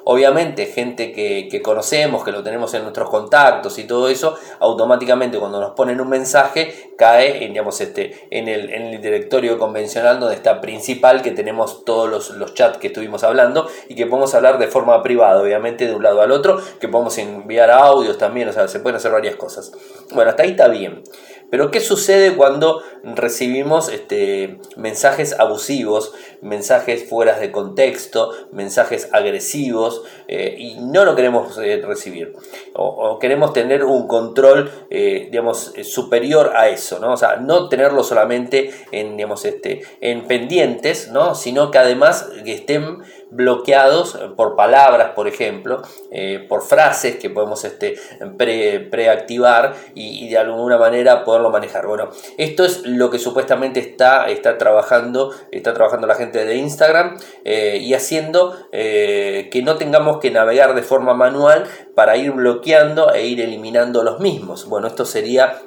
Obviamente, 0.10 0.68
gente 0.68 1.12
que, 1.12 1.62
conocemos, 1.62 2.24
que 2.24 2.32
lo 2.32 2.42
tenemos 2.42 2.74
en 2.74 2.84
nuestros 2.84 3.10
contactos 3.10 3.78
y 3.78 3.84
todo 3.84 4.08
eso, 4.08 4.38
automáticamente 4.60 5.38
cuando 5.38 5.60
nos 5.60 5.72
ponen 5.72 6.00
un 6.00 6.08
mensaje 6.08 6.94
cae 6.98 7.44
en, 7.44 7.52
digamos, 7.52 7.82
este, 7.82 8.26
en, 8.32 8.48
el, 8.48 9.02
directorio 9.02 9.60
convencional 9.60 10.18
donde 10.22 10.36
está 10.36 10.62
principal, 10.62 11.22
que 11.22 11.32
tenemos 11.32 11.84
todos 11.84 12.10
los, 12.10 12.30
los 12.30 12.54
chats 12.54 12.78
que 12.78 12.88
estuvimos 12.88 13.26
hablando 13.26 13.68
y 13.90 13.96
que 13.96 14.06
podemos 14.06 14.34
hablar 14.34 14.60
de 14.60 14.68
forma 14.68 15.04
privada, 15.04 15.42
obviamente, 15.42 15.86
de 15.86 15.94
un 15.94 16.04
lado 16.04 16.22
al 16.22 16.32
otro, 16.32 16.58
que 16.80 16.88
podemos 16.88 17.18
enviar 17.18 17.70
audios 17.70 18.18
también, 18.18 18.48
o 18.48 18.54
sea, 18.54 18.70
se 18.70 18.80
pueden 18.80 18.96
hacer 18.96 19.12
varias 19.12 19.36
cosas. 19.36 19.74
Bueno, 20.14 20.30
hasta 20.30 20.44
ahí 20.44 20.52
está 20.52 20.70
bien. 20.70 21.04
Pero 21.50 21.72
¿qué 21.72 21.80
sucede 21.80 22.36
cuando 22.36 22.82
recibimos 23.04 23.90
este, 23.90 24.60
mensajes 24.76 25.40
abusivos, 25.40 26.14
mensajes 26.42 27.08
fuera 27.08 27.40
de 27.40 27.52
contexto, 27.52 28.32
mensajes 28.52 29.10
agresivos 29.14 30.04
eh, 30.28 30.56
y 30.58 30.76
no 30.82 31.06
lo 31.06 31.16
queremos 31.16 31.58
eh, 31.58 31.82
recibir? 31.86 32.34
O, 32.74 33.18
queremos 33.20 33.54
tener 33.54 33.86
un 33.86 34.08
control, 34.08 34.70
eh, 34.90 35.30
digamos, 35.32 35.74
superior 35.84 36.54
a 36.56 36.70
eso, 36.70 37.00
¿no? 37.00 37.14
O 37.14 37.18
sea, 37.18 37.38
no 37.38 37.70
tenerlo 37.70 38.04
solamente 38.04 38.72
en, 38.92 39.16
digamos, 39.16 39.46
este, 39.46 39.82
en 40.02 40.28
pendientes, 40.28 41.10
¿no? 41.12 41.34
Sino 41.34 41.72
que 41.72 41.78
además 41.78 42.30
estén 42.46 43.00
bloqueados 43.30 44.18
por 44.36 44.56
palabras, 44.56 45.12
por 45.12 45.28
ejemplo, 45.28 45.82
eh, 46.12 46.46
por 46.48 46.62
frases 46.64 47.18
que 47.18 47.30
podemos 47.30 47.64
este, 47.66 47.96
preactivar 48.90 49.76
y, 49.96 50.30
de 50.30 50.38
alguna 50.38 50.78
manera 50.78 51.24
poderlo 51.24 51.50
manejar. 51.50 51.88
Bueno, 51.88 52.10
esto 52.38 52.66
es 52.66 52.86
lo 52.86 53.10
que 53.10 53.20
supuestamente 53.20 53.80
está, 53.80 54.30
está, 54.30 54.58
trabajando, 54.58 55.34
está 55.52 55.74
trabajando 55.74 56.08
la 56.08 56.16
gente 56.16 56.46
de 56.46 56.56
Instagram 56.56 57.18
eh, 57.44 57.80
y 57.82 57.94
haciendo 57.94 58.56
eh, 58.72 59.50
que 59.52 59.62
no 59.62 59.76
tengamos 59.76 60.20
que 60.20 60.32
navegar 60.32 60.76
de 60.76 60.84
forma 60.84 61.14
manual 61.14 61.66
para 61.96 62.18
ir 62.18 62.32
bloqueando 62.32 63.14
e 63.14 63.28
ir 63.28 63.42
eliminando 63.42 64.04
los 64.04 64.20
mismos. 64.20 64.68
Bueno, 64.68 64.88
esto 64.88 65.06
sería 65.06 65.62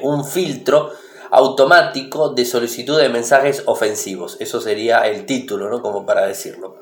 un 0.00 0.24
filtro 0.24 0.92
automático 1.32 2.28
de 2.28 2.44
solicitud 2.44 3.00
de 3.00 3.08
mensajes 3.08 3.62
ofensivos. 3.64 4.36
Eso 4.38 4.60
sería 4.60 5.00
el 5.08 5.24
título, 5.24 5.70
¿no? 5.70 5.80
Como 5.80 6.04
para 6.04 6.26
decirlo. 6.26 6.76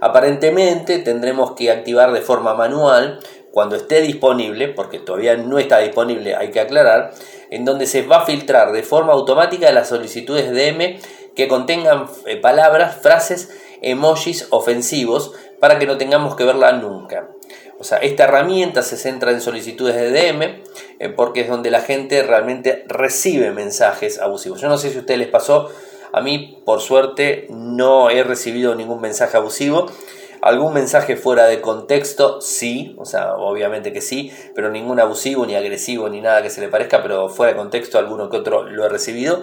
Aparentemente 0.00 0.98
tendremos 0.98 1.52
que 1.52 1.70
activar 1.70 2.10
de 2.12 2.22
forma 2.22 2.54
manual 2.54 3.20
cuando 3.52 3.76
esté 3.76 4.00
disponible, 4.00 4.68
porque 4.68 4.98
todavía 4.98 5.36
no 5.36 5.58
está 5.58 5.80
disponible, 5.80 6.34
hay 6.34 6.50
que 6.50 6.60
aclarar, 6.60 7.12
en 7.50 7.66
donde 7.66 7.86
se 7.86 8.00
va 8.00 8.22
a 8.22 8.24
filtrar 8.24 8.72
de 8.72 8.82
forma 8.82 9.12
automática 9.12 9.70
las 9.72 9.90
solicitudes 9.90 10.50
DM 10.50 10.98
que 11.36 11.46
contengan 11.46 12.06
eh, 12.24 12.38
palabras, 12.38 12.96
frases, 12.96 13.50
emojis 13.82 14.46
ofensivos 14.50 15.32
para 15.60 15.78
que 15.78 15.86
no 15.86 15.98
tengamos 15.98 16.34
que 16.34 16.44
verla 16.44 16.72
nunca. 16.72 17.28
O 17.82 17.84
sea, 17.84 17.98
esta 17.98 18.22
herramienta 18.22 18.80
se 18.82 18.96
centra 18.96 19.32
en 19.32 19.40
solicitudes 19.40 19.96
de 19.96 20.12
DM 20.12 20.62
eh, 21.00 21.08
porque 21.08 21.40
es 21.40 21.48
donde 21.48 21.68
la 21.72 21.80
gente 21.80 22.22
realmente 22.22 22.84
recibe 22.86 23.50
mensajes 23.50 24.20
abusivos. 24.20 24.60
Yo 24.60 24.68
no 24.68 24.78
sé 24.78 24.90
si 24.90 24.98
a 24.98 25.00
ustedes 25.00 25.18
les 25.18 25.28
pasó, 25.28 25.68
a 26.12 26.20
mí 26.20 26.62
por 26.64 26.80
suerte 26.80 27.48
no 27.50 28.08
he 28.08 28.22
recibido 28.22 28.76
ningún 28.76 29.00
mensaje 29.00 29.36
abusivo. 29.36 29.90
Algún 30.42 30.74
mensaje 30.74 31.16
fuera 31.16 31.46
de 31.46 31.60
contexto, 31.60 32.40
sí, 32.40 32.94
o 32.98 33.04
sea, 33.04 33.34
obviamente 33.34 33.92
que 33.92 34.00
sí, 34.00 34.30
pero 34.54 34.70
ningún 34.70 35.00
abusivo, 35.00 35.44
ni 35.44 35.56
agresivo, 35.56 36.08
ni 36.08 36.20
nada 36.20 36.40
que 36.40 36.50
se 36.50 36.60
le 36.60 36.68
parezca, 36.68 37.02
pero 37.02 37.28
fuera 37.30 37.52
de 37.52 37.58
contexto 37.58 37.98
alguno 37.98 38.30
que 38.30 38.36
otro 38.36 38.62
lo 38.62 38.84
he 38.84 38.88
recibido. 38.88 39.42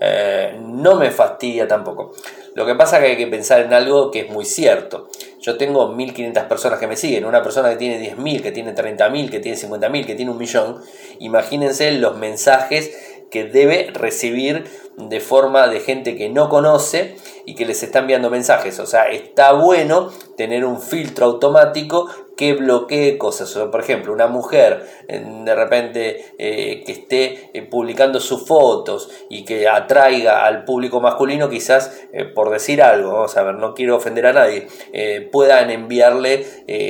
Eh, 0.00 0.58
no 0.58 0.96
me 0.96 1.10
fastidia 1.10 1.68
tampoco. 1.68 2.12
Lo 2.54 2.64
que 2.64 2.74
pasa 2.74 2.96
es 2.96 3.04
que 3.04 3.10
hay 3.10 3.16
que 3.16 3.26
pensar 3.26 3.60
en 3.60 3.72
algo 3.72 4.10
que 4.10 4.20
es 4.20 4.30
muy 4.30 4.44
cierto. 4.44 5.08
Yo 5.40 5.56
tengo 5.56 5.94
1.500 5.94 6.48
personas 6.48 6.78
que 6.78 6.86
me 6.86 6.96
siguen, 6.96 7.24
una 7.24 7.42
persona 7.42 7.70
que 7.70 7.76
tiene 7.76 8.00
10.000, 8.00 8.42
que 8.42 8.52
tiene 8.52 8.74
30.000, 8.74 9.30
que 9.30 9.40
tiene 9.40 9.58
50.000, 9.58 10.06
que 10.06 10.14
tiene 10.14 10.30
un 10.30 10.38
millón. 10.38 10.82
Imagínense 11.18 11.92
los 11.92 12.16
mensajes 12.16 12.90
que 13.30 13.44
debe 13.44 13.90
recibir 13.92 14.64
de 14.96 15.20
forma 15.20 15.68
de 15.68 15.80
gente 15.80 16.16
que 16.16 16.28
no 16.28 16.48
conoce 16.48 17.16
y 17.46 17.54
que 17.54 17.64
les 17.64 17.82
está 17.82 18.00
enviando 18.00 18.30
mensajes. 18.30 18.78
O 18.80 18.86
sea, 18.86 19.04
está 19.04 19.52
bueno 19.52 20.10
tener 20.40 20.64
un 20.64 20.80
filtro 20.80 21.26
automático 21.26 22.08
que 22.34 22.54
bloquee 22.54 23.18
cosas. 23.18 23.52
por 23.70 23.82
ejemplo, 23.82 24.10
una 24.10 24.26
mujer 24.26 24.86
de 25.06 25.54
repente 25.54 26.32
eh, 26.38 26.82
que 26.86 26.92
esté 26.92 27.50
eh, 27.52 27.60
publicando 27.60 28.18
sus 28.20 28.46
fotos 28.46 29.10
y 29.28 29.44
que 29.44 29.68
atraiga 29.68 30.46
al 30.46 30.64
público 30.64 31.02
masculino, 31.02 31.50
quizás 31.50 31.94
eh, 32.14 32.24
por 32.24 32.48
decir 32.48 32.80
algo, 32.80 33.12
vamos 33.12 33.36
a 33.36 33.42
ver, 33.42 33.56
no 33.56 33.74
quiero 33.74 33.96
ofender 33.96 34.28
a 34.28 34.32
nadie, 34.32 34.66
puedan 35.30 35.68
enviarle, 35.68 36.46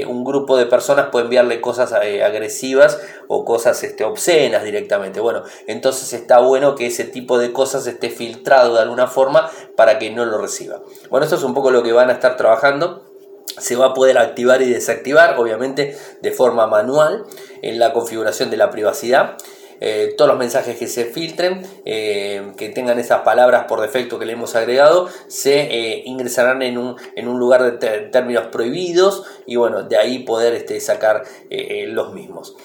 un 0.07 0.23
grupo 0.23 0.57
de 0.57 0.66
personas 0.66 1.07
puede 1.11 1.25
enviarle 1.25 1.61
cosas 1.61 1.92
agresivas 1.92 3.00
o 3.26 3.45
cosas 3.45 3.83
este, 3.83 4.04
obscenas 4.04 4.62
directamente. 4.62 5.19
Bueno, 5.19 5.42
entonces 5.66 6.12
está 6.12 6.38
bueno 6.38 6.76
que 6.76 6.87
ese 6.87 7.02
tipo 7.02 7.37
de 7.37 7.52
cosas 7.52 7.85
esté 7.88 8.11
filtrado 8.11 8.75
de 8.75 8.83
alguna 8.83 9.09
forma 9.09 9.50
para 9.75 9.99
que 9.99 10.11
no 10.11 10.25
lo 10.25 10.38
reciba. 10.38 10.80
Bueno, 11.11 11.25
esto 11.25 11.35
es 11.35 11.42
un 11.42 11.54
poco 11.54 11.73
lo 11.73 11.83
que 11.83 11.92
van 11.92 12.11
a 12.11 12.12
estar 12.12 12.37
trabajando 12.37 13.10
se 13.59 13.77
va 13.77 13.87
a 13.87 13.95
poder 13.95 14.19
activar 14.19 14.63
y 14.63 14.71
desactivar, 14.71 15.39
obviamente 15.39 15.97
de 16.23 16.31
forma 16.33 16.67
manual, 16.67 17.25
en 17.63 17.79
la 17.79 17.93
configuración 17.93 18.51
de 18.51 18.57
la 18.57 18.71
privacidad. 18.71 19.37
Eh, 19.83 20.15
todos 20.17 20.29
los 20.29 20.39
mensajes 20.39 20.77
que 20.77 20.87
se 20.87 21.07
filtren, 21.07 21.67
eh, 21.87 22.53
que 22.59 22.69
tengan 22.69 22.99
esas 22.99 23.23
palabras 23.23 23.65
por 23.67 23.81
defecto 23.81 24.19
que 24.19 24.27
le 24.27 24.35
hemos 24.35 24.55
agregado, 24.55 25.09
se 25.29 25.61
eh, 25.61 26.03
ingresarán 26.05 26.61
en 26.61 26.77
un, 26.77 26.97
en 27.17 27.29
un, 27.29 27.39
lugar 27.39 27.79
de 27.79 28.01
términos 28.09 28.49
prohibidos 28.49 29.25
y 29.47 29.57
bueno, 29.57 29.85
de 29.85 29.97
ahí 29.97 30.19
poder 30.21 30.53
este, 30.53 30.79
sacar 30.81 31.25
los 31.49 32.13
mismos 32.13 32.57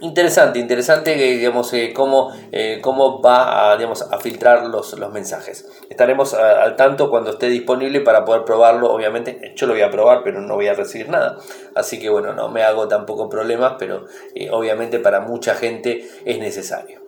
interesante, 0.00 0.58
interesante 0.58 1.14
digamos, 1.14 1.72
eh, 1.72 1.92
cómo, 1.94 2.32
eh, 2.52 2.80
cómo 2.82 3.20
va 3.20 3.72
a, 3.72 3.76
digamos, 3.76 4.02
a 4.02 4.18
filtrar 4.18 4.66
los, 4.66 4.98
los 4.98 5.12
mensajes. 5.12 5.66
Estaremos 5.88 6.34
al 6.34 6.76
tanto 6.76 7.10
cuando 7.10 7.30
esté 7.30 7.48
disponible 7.48 8.00
para 8.00 8.24
poder 8.24 8.44
probarlo. 8.44 8.92
Obviamente, 8.92 9.52
yo 9.56 9.66
lo 9.66 9.72
voy 9.72 9.82
a 9.82 9.90
probar, 9.90 10.22
pero 10.22 10.40
no 10.40 10.54
voy 10.54 10.68
a 10.68 10.74
recibir 10.74 11.08
nada. 11.08 11.38
Así 11.74 11.98
que 11.98 12.08
bueno, 12.08 12.32
no 12.32 12.48
me 12.48 12.62
hago 12.62 12.88
tampoco 12.88 13.28
problemas, 13.28 13.74
pero 13.78 14.06
eh, 14.34 14.50
obviamente 14.50 14.98
para 14.98 15.20
mucha 15.20 15.54
gente 15.54 16.06
es 16.24 16.38
necesario. 16.38 17.00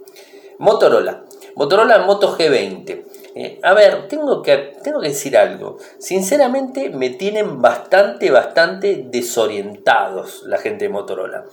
Motorola. 0.59 1.25
Motorola 1.55 1.99
Moto 1.99 2.37
G20. 2.37 3.59
a 3.63 3.75
ver, 3.75 4.09
tengo 4.09 4.43
que, 4.43 4.77
tengo 4.83 5.01
que 5.01 5.09
decir 5.09 5.37
algo. 5.37 5.79
Sinceramente 5.99 6.91
me 6.91 7.11
tienen 7.11 7.61
bastante, 7.61 8.31
bastante 8.31 9.07
desorientados 9.09 10.43
la 10.45 10.59
gente 10.59 10.85
de 10.85 10.91
Motorola 10.91 11.45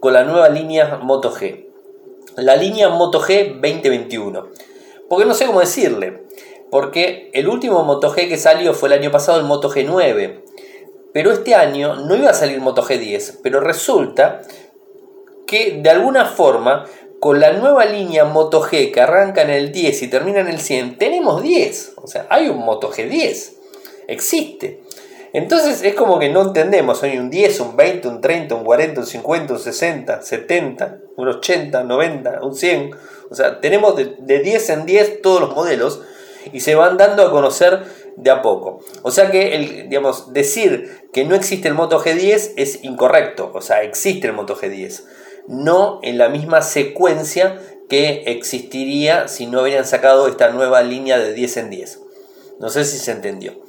con 0.00 0.12
la 0.12 0.24
nueva 0.24 0.48
línea 0.48 0.98
Moto 1.02 1.32
G. 1.32 1.66
La 2.36 2.56
línea 2.56 2.88
Moto 2.88 3.20
G 3.20 3.54
2021. 3.54 4.48
Porque 5.08 5.24
no 5.24 5.34
sé 5.34 5.46
cómo 5.46 5.60
decirle. 5.60 6.24
Porque 6.70 7.30
el 7.32 7.48
último 7.48 7.82
Moto 7.84 8.12
G 8.12 8.28
que 8.28 8.36
salió 8.36 8.74
fue 8.74 8.88
el 8.88 9.00
año 9.00 9.10
pasado 9.10 9.38
el 9.38 9.44
Moto 9.44 9.70
G9. 9.70 10.42
Pero 11.12 11.32
este 11.32 11.54
año 11.54 11.96
no 11.96 12.14
iba 12.14 12.30
a 12.30 12.34
salir 12.34 12.60
Moto 12.60 12.82
G10. 12.82 13.38
Pero 13.42 13.60
resulta 13.60 14.42
que 15.46 15.80
de 15.82 15.90
alguna 15.90 16.26
forma 16.26 16.84
con 17.20 17.40
la 17.40 17.52
nueva 17.52 17.86
línea 17.86 18.24
Moto 18.24 18.62
G 18.62 18.92
que 18.92 19.00
arranca 19.00 19.42
en 19.42 19.50
el 19.50 19.72
10 19.72 20.02
y 20.02 20.08
termina 20.08 20.40
en 20.40 20.48
el 20.48 20.60
100, 20.60 20.98
tenemos 20.98 21.42
10. 21.42 21.94
O 21.96 22.06
sea, 22.06 22.26
hay 22.28 22.48
un 22.48 22.58
Moto 22.58 22.92
G10. 22.92 23.52
Existe. 24.08 24.82
Entonces 25.32 25.82
es 25.82 25.94
como 25.94 26.18
que 26.18 26.28
no 26.28 26.42
entendemos, 26.42 27.02
hay 27.02 27.18
un 27.18 27.30
10, 27.30 27.60
un 27.60 27.76
20, 27.76 28.08
un 28.08 28.20
30, 28.20 28.54
un 28.54 28.64
40, 28.64 29.00
un 29.00 29.06
50, 29.06 29.52
un 29.54 29.58
60, 29.58 30.22
70, 30.22 30.98
un 31.16 31.28
80, 31.28 31.82
90, 31.84 32.40
un 32.42 32.54
100. 32.54 32.90
O 33.30 33.34
sea, 33.34 33.60
tenemos 33.60 33.96
de, 33.96 34.38
10 34.38 34.70
en 34.70 34.86
10 34.86 35.22
todos 35.22 35.40
los 35.40 35.54
modelos 35.54 36.02
y 36.52 36.60
se 36.60 36.74
van 36.74 36.96
dando 36.96 37.22
a 37.22 37.30
conocer 37.30 37.82
de 38.16 38.30
a 38.30 38.40
poco. 38.40 38.80
O 39.02 39.10
sea 39.10 39.30
que, 39.30 39.54
el, 39.54 39.88
digamos, 39.88 40.32
decir 40.32 41.08
que 41.12 41.24
no 41.24 41.34
existe 41.34 41.68
el 41.68 41.74
Moto 41.74 42.00
G10 42.00 42.52
es 42.56 42.84
incorrecto. 42.84 43.50
O 43.52 43.60
sea, 43.60 43.82
existe 43.82 44.28
el 44.28 44.32
Moto 44.32 44.56
G10. 44.56 45.04
No 45.48 46.00
en 46.02 46.18
la 46.18 46.28
misma 46.28 46.62
secuencia 46.62 47.60
que 47.88 48.24
existiría 48.26 49.28
si 49.28 49.46
no 49.46 49.62
hubieran 49.62 49.84
sacado 49.84 50.28
esta 50.28 50.50
nueva 50.50 50.82
línea 50.82 51.18
de 51.18 51.34
10 51.34 51.56
en 51.58 51.70
10. 51.70 52.00
No 52.58 52.68
sé 52.68 52.84
si 52.84 52.98
se 52.98 53.12
entendió. 53.12 53.65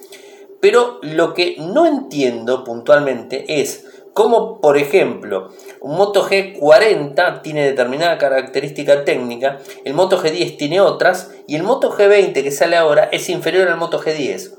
Pero 0.60 1.00
lo 1.02 1.34
que 1.34 1.56
no 1.60 1.86
entiendo 1.86 2.64
puntualmente 2.64 3.62
es 3.62 3.86
Como 4.14 4.60
por 4.62 4.78
ejemplo, 4.78 5.52
un 5.80 5.96
Moto 5.96 6.28
G40 6.28 7.44
tiene 7.44 7.64
determinada 7.66 8.18
característica 8.18 9.06
técnica, 9.06 9.60
el 9.86 9.94
Moto 9.94 10.20
G10 10.20 10.58
tiene 10.58 10.82
otras 10.82 11.30
y 11.48 11.56
el 11.56 11.62
Moto 11.62 11.96
G20 11.96 12.34
que 12.34 12.50
sale 12.50 12.78
ahora 12.78 13.10
es 13.12 13.30
inferior 13.30 13.68
al 13.68 13.78
Moto 13.78 14.02
G10. 14.02 14.56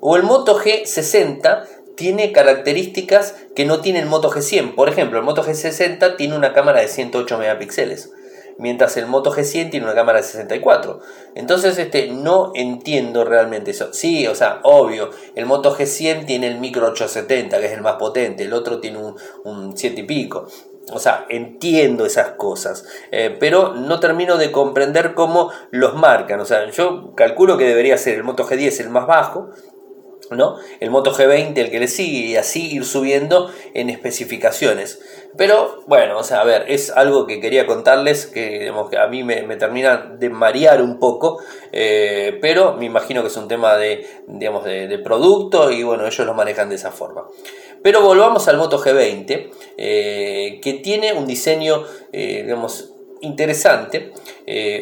O 0.00 0.16
el 0.16 0.22
Moto 0.22 0.58
G60 0.58 1.64
tiene 1.96 2.32
características 2.32 3.34
que 3.54 3.66
no 3.66 3.80
tiene 3.80 3.98
el 3.98 4.06
Moto 4.06 4.30
G100. 4.30 4.74
Por 4.74 4.88
ejemplo, 4.88 5.18
el 5.18 5.24
Moto 5.24 5.44
G60 5.44 6.16
tiene 6.16 6.34
una 6.34 6.54
cámara 6.54 6.80
de 6.80 6.88
108 6.88 7.36
megapíxeles 7.36 8.10
mientras 8.58 8.96
el 8.96 9.06
Moto 9.06 9.32
G100 9.32 9.70
tiene 9.70 9.86
una 9.86 9.94
cámara 9.94 10.18
de 10.18 10.24
64. 10.24 11.00
Entonces, 11.34 11.78
este, 11.78 12.08
no 12.08 12.52
entiendo 12.54 13.24
realmente 13.24 13.70
eso. 13.70 13.92
Sí, 13.92 14.26
o 14.26 14.34
sea, 14.34 14.60
obvio, 14.64 15.10
el 15.34 15.46
Moto 15.46 15.74
G100 15.74 16.26
tiene 16.26 16.48
el 16.48 16.58
micro 16.58 16.88
870, 16.88 17.58
que 17.58 17.66
es 17.66 17.72
el 17.72 17.80
más 17.82 17.96
potente, 17.96 18.44
el 18.44 18.52
otro 18.52 18.80
tiene 18.80 18.98
un, 18.98 19.16
un 19.44 19.76
7 19.76 20.00
y 20.00 20.04
pico. 20.04 20.46
O 20.90 20.98
sea, 20.98 21.26
entiendo 21.28 22.06
esas 22.06 22.30
cosas, 22.30 22.86
eh, 23.10 23.36
pero 23.38 23.74
no 23.74 24.00
termino 24.00 24.38
de 24.38 24.50
comprender 24.50 25.14
cómo 25.14 25.50
los 25.70 25.94
marcan. 25.94 26.40
O 26.40 26.46
sea, 26.46 26.68
yo 26.70 27.14
calculo 27.14 27.58
que 27.58 27.64
debería 27.64 27.98
ser 27.98 28.14
el 28.14 28.24
Moto 28.24 28.46
G10 28.46 28.80
el 28.80 28.88
más 28.88 29.06
bajo, 29.06 29.50
¿no? 30.30 30.56
El 30.80 30.90
Moto 30.90 31.12
G20 31.12 31.56
el 31.58 31.70
que 31.70 31.80
le 31.80 31.88
sigue 31.88 32.28
y 32.28 32.36
así 32.36 32.74
ir 32.74 32.84
subiendo 32.84 33.50
en 33.74 33.90
especificaciones. 33.90 35.00
Pero 35.36 35.82
bueno, 35.86 36.18
o 36.18 36.24
sea, 36.24 36.40
a 36.40 36.44
ver, 36.44 36.64
es 36.68 36.90
algo 36.90 37.26
que 37.26 37.40
quería 37.40 37.66
contarles 37.66 38.26
que, 38.26 38.72
a 38.98 39.06
mí 39.06 39.22
me, 39.22 39.56
termina 39.56 39.96
de 40.18 40.30
marear 40.30 40.82
un 40.82 40.98
poco, 40.98 41.40
eh, 41.72 42.38
pero 42.40 42.74
me 42.74 42.86
imagino 42.86 43.22
que 43.22 43.28
es 43.28 43.36
un 43.36 43.46
tema 43.46 43.76
de, 43.76 44.06
digamos, 44.26 44.64
de, 44.64 44.98
producto 44.98 45.70
y 45.70 45.82
bueno, 45.82 46.06
ellos 46.06 46.26
lo 46.26 46.34
manejan 46.34 46.68
de 46.68 46.76
esa 46.76 46.90
forma. 46.90 47.26
Pero 47.82 48.02
volvamos 48.02 48.48
al 48.48 48.56
Moto 48.56 48.82
G20, 48.82 49.50
eh, 49.76 50.60
que 50.62 50.74
tiene 50.74 51.12
un 51.12 51.26
diseño, 51.26 51.84
eh, 52.12 52.42
digamos, 52.42 52.94
interesante, 53.20 54.12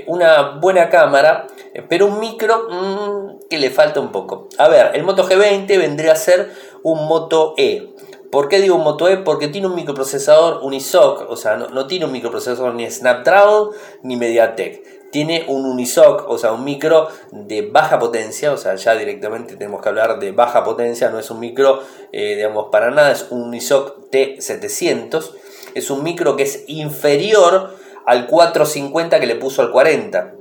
una 0.06 0.58
buena 0.60 0.88
cámara, 0.88 1.46
pero 1.88 2.06
un 2.06 2.20
micro 2.20 2.68
mm, 2.70 3.35
que 3.48 3.58
le 3.58 3.70
falta 3.70 4.00
un 4.00 4.12
poco. 4.12 4.48
A 4.58 4.68
ver, 4.68 4.90
el 4.94 5.04
Moto 5.04 5.28
G20 5.28 5.66
vendría 5.78 6.12
a 6.12 6.16
ser 6.16 6.50
un 6.82 7.06
Moto 7.06 7.54
E. 7.56 7.94
¿Por 8.30 8.48
qué 8.48 8.60
digo 8.60 8.78
Moto 8.78 9.08
E? 9.08 9.18
Porque 9.18 9.48
tiene 9.48 9.68
un 9.68 9.74
microprocesador 9.74 10.62
Unisoc, 10.62 11.30
o 11.30 11.36
sea, 11.36 11.56
no, 11.56 11.86
tiene 11.86 12.06
un 12.06 12.12
microprocesador 12.12 12.74
ni 12.74 12.90
Snapdragon 12.90 13.70
ni 14.02 14.16
MediaTek. 14.16 15.10
Tiene 15.10 15.44
un 15.48 15.64
Unisoc, 15.64 16.28
o 16.28 16.36
sea, 16.36 16.52
un 16.52 16.64
micro 16.64 17.08
de 17.30 17.62
baja 17.62 17.98
potencia, 17.98 18.52
o 18.52 18.56
sea, 18.56 18.74
ya 18.74 18.94
directamente 18.96 19.56
tenemos 19.56 19.80
que 19.80 19.88
hablar 19.88 20.18
de 20.18 20.32
baja 20.32 20.64
potencia, 20.64 21.08
no 21.10 21.18
es 21.18 21.30
un 21.30 21.40
micro, 21.40 21.80
eh, 22.12 22.34
digamos, 22.34 22.66
para 22.70 22.90
nada, 22.90 23.12
es 23.12 23.26
un 23.30 23.42
Unisoc 23.42 24.10
T700. 24.10 25.32
Es 25.74 25.90
un 25.90 26.02
micro 26.02 26.36
que 26.36 26.42
es 26.42 26.64
inferior 26.66 27.74
al 28.04 28.26
450 28.26 29.20
que 29.20 29.26
le 29.26 29.36
puso 29.36 29.62
al 29.62 29.70
40 29.70 30.34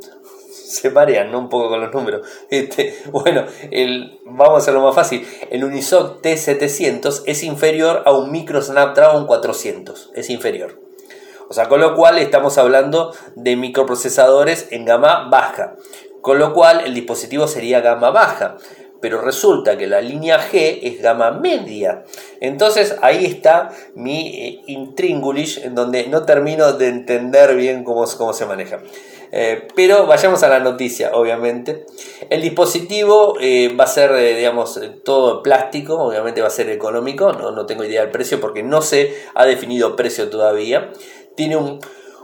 se 0.67 0.89
marean 0.89 1.31
¿no? 1.31 1.39
un 1.39 1.49
poco 1.49 1.69
con 1.69 1.81
los 1.81 1.93
números. 1.93 2.27
Este, 2.49 2.97
bueno, 3.11 3.45
el, 3.71 4.19
vamos 4.25 4.55
a 4.55 4.57
hacerlo 4.57 4.81
más 4.81 4.95
fácil. 4.95 5.27
El 5.51 5.63
Unisoc 5.63 6.21
T700 6.21 7.23
es 7.25 7.43
inferior 7.43 8.03
a 8.05 8.11
un 8.11 8.31
Micro 8.31 8.61
Snapdragon 8.61 9.27
400. 9.27 10.11
Es 10.15 10.29
inferior. 10.29 10.81
O 11.47 11.53
sea, 11.53 11.69
con 11.69 11.79
lo 11.79 11.95
cual 11.95 12.17
estamos 12.17 12.57
hablando 12.57 13.13
de 13.35 13.55
microprocesadores 13.55 14.67
en 14.71 14.85
gama 14.85 15.29
baja. 15.29 15.75
Con 16.21 16.39
lo 16.39 16.53
cual 16.53 16.81
el 16.85 16.95
dispositivo 16.95 17.47
sería 17.47 17.81
gama 17.81 18.09
baja. 18.09 18.57
Pero 18.99 19.21
resulta 19.21 19.77
que 19.77 19.85
la 19.85 20.01
línea 20.01 20.39
G 20.39 20.79
es 20.81 21.01
gama 21.01 21.29
media. 21.29 22.03
Entonces 22.39 22.95
ahí 23.03 23.25
está 23.25 23.69
mi 23.93 24.29
eh, 24.35 24.61
en 24.67 25.75
donde 25.75 26.07
no 26.07 26.23
termino 26.23 26.73
de 26.73 26.87
entender 26.87 27.55
bien 27.55 27.83
cómo, 27.83 28.05
cómo 28.17 28.33
se 28.33 28.47
maneja. 28.47 28.79
Eh, 29.37 29.67
pero 29.75 30.05
vayamos 30.07 30.43
a 30.43 30.47
la 30.47 30.61
noticia, 30.61 31.11
obviamente. 31.13 31.85
El 32.29 32.41
dispositivo 32.41 33.35
eh, 33.41 33.75
va 33.77 33.83
a 33.83 33.87
ser, 33.87 34.11
eh, 34.11 34.33
digamos, 34.33 34.79
todo 35.03 35.43
plástico, 35.43 35.95
obviamente 36.01 36.39
va 36.39 36.47
a 36.47 36.51
ser 36.51 36.69
económico, 36.69 37.33
no, 37.33 37.51
no, 37.51 37.65
tengo 37.65 37.83
idea 37.83 37.99
del 37.99 38.11
precio 38.11 38.39
porque 38.39 38.63
no 38.63 38.81
se 38.81 39.13
ha 39.35 39.45
definido 39.45 39.97
precio 39.97 40.29
todavía. 40.29 40.93
Tiene 41.35 41.57
un, 41.57 41.81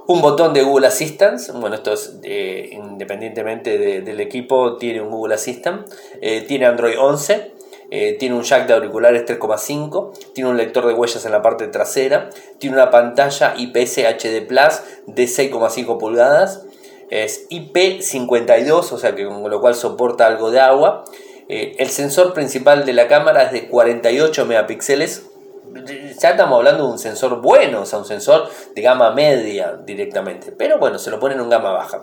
botón 0.07 0.53
de 0.53 0.63
Google 0.63 0.87
Assistant, 0.87 1.41
bueno, 1.55 1.75
esto 1.75 1.93
es 1.93 2.17
independientemente 2.23 3.77
del 4.01 4.19
equipo, 4.19 4.75
tiene 4.75 5.01
un 5.01 5.09
Google 5.09 5.35
Assistant, 5.35 5.87
tiene 6.49 6.65
Android 6.65 6.95
11. 6.99 7.53
tiene 8.19 8.35
un 8.35 8.43
jack 8.43 8.67
de 8.67 8.73
auriculares 8.73 9.25
3,5, 9.25 10.33
tiene 10.33 10.49
un 10.49 10.57
lector 10.57 10.85
de 10.85 10.93
huellas 10.93 11.25
en 11.25 11.31
la 11.31 11.41
parte 11.41 11.67
trasera, 11.67 12.29
tiene 12.57 12.75
una 12.75 12.89
pantalla 12.89 13.53
IPS 13.57 13.99
HD 13.99 14.45
Plus 14.45 14.81
de 15.07 15.23
6,5 15.23 15.97
pulgadas, 15.97 16.65
es 17.11 17.49
IP52, 17.49 18.93
o 18.93 18.97
sea 18.97 19.13
que 19.13 19.25
con 19.25 19.47
lo 19.47 19.59
cual 19.59 19.75
soporta 19.75 20.25
algo 20.25 20.49
de 20.49 20.61
agua. 20.61 21.03
Eh, 21.49 21.75
el 21.77 21.89
sensor 21.89 22.33
principal 22.33 22.85
de 22.85 22.93
la 22.93 23.09
cámara 23.09 23.43
es 23.43 23.51
de 23.51 23.67
48 23.67 24.45
megapíxeles. 24.45 25.27
Ya 26.19 26.29
estamos 26.31 26.57
hablando 26.57 26.85
de 26.85 26.91
un 26.91 26.99
sensor 26.99 27.41
bueno, 27.41 27.81
o 27.81 27.85
sea, 27.85 27.99
un 27.99 28.05
sensor 28.05 28.49
de 28.73 28.81
gama 28.81 29.11
media 29.11 29.77
directamente. 29.85 30.53
Pero 30.53 30.79
bueno, 30.79 30.97
se 30.97 31.11
lo 31.11 31.19
ponen 31.19 31.41
en 31.41 31.49
gama 31.49 31.73
baja. 31.73 32.01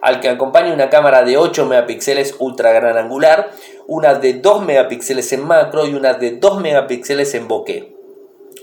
Al 0.00 0.20
que 0.20 0.28
acompaña 0.28 0.72
una 0.72 0.88
cámara 0.88 1.24
de 1.24 1.36
8 1.36 1.66
megapíxeles 1.66 2.36
ultra 2.38 2.70
gran 2.70 2.96
angular, 2.96 3.50
una 3.88 4.14
de 4.14 4.34
2 4.34 4.64
megapíxeles 4.64 5.32
en 5.32 5.44
macro 5.44 5.84
y 5.84 5.94
una 5.94 6.14
de 6.14 6.36
2 6.36 6.60
megapíxeles 6.60 7.34
en 7.34 7.48
bokeh. 7.48 7.92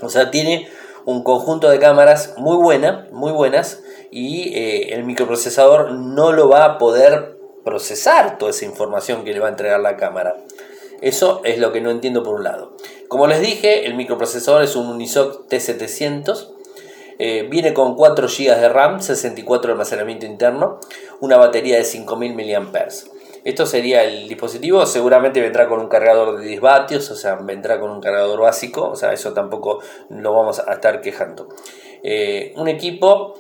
O 0.02 0.08
sea, 0.08 0.32
tiene 0.32 0.70
un 1.04 1.22
conjunto 1.24 1.70
de 1.70 1.80
cámaras 1.80 2.36
muy 2.38 2.56
buena, 2.56 3.10
muy 3.12 3.34
buenas 3.34 3.82
y 4.16 4.54
eh, 4.58 4.94
el 4.94 5.04
microprocesador 5.04 5.92
no 5.92 6.32
lo 6.32 6.48
va 6.48 6.64
a 6.64 6.78
poder 6.78 7.38
procesar 7.66 8.38
toda 8.38 8.52
esa 8.52 8.64
información 8.64 9.26
que 9.26 9.34
le 9.34 9.42
va 9.42 9.48
a 9.48 9.50
entregar 9.50 9.82
la 9.82 9.98
cámara. 9.98 10.38
Eso 11.02 11.42
es 11.44 11.60
lo 11.60 11.74
que 11.74 11.82
no 11.82 11.92
entiendo 11.92 12.24
por 12.24 12.36
un 12.36 12.46
lado. 12.46 12.78
Como 13.10 13.28
les 13.28 13.42
dije, 13.42 13.86
el 13.86 13.96
microprocesador 13.96 14.64
es 14.64 14.78
un 14.78 14.88
Unisoc 14.88 15.50
T700. 15.50 16.48
Eh, 17.20 17.46
viene 17.52 17.74
con 17.74 17.96
4 17.96 18.28
GB 18.30 18.58
de 18.58 18.70
RAM, 18.70 19.02
64 19.02 19.68
de 19.68 19.72
almacenamiento 19.74 20.26
interno, 20.26 20.80
una 21.20 21.36
batería 21.36 21.76
de 21.76 21.84
5000 21.84 22.36
mAh. 22.36 22.88
Esto 23.44 23.66
sería 23.66 24.06
el 24.06 24.30
dispositivo, 24.30 24.86
seguramente 24.86 25.42
vendrá 25.42 25.68
con 25.68 25.82
un 25.82 25.90
cargador 25.90 26.40
de 26.40 26.48
10 26.48 26.62
vatios, 26.62 27.12
o 27.12 27.16
sea, 27.16 27.36
vendrá 27.36 27.82
con 27.82 27.92
un 27.92 28.00
cargador 28.00 28.40
básico, 28.40 28.90
o 28.90 28.96
sea, 28.96 29.12
eso 29.12 29.34
tampoco 29.34 29.82
lo 30.10 30.34
vamos 30.34 30.60
a 30.66 30.74
estar 30.74 31.02
quejando. 31.02 31.50
Eh, 32.02 32.54
un 32.56 32.68
equipo 32.68 33.34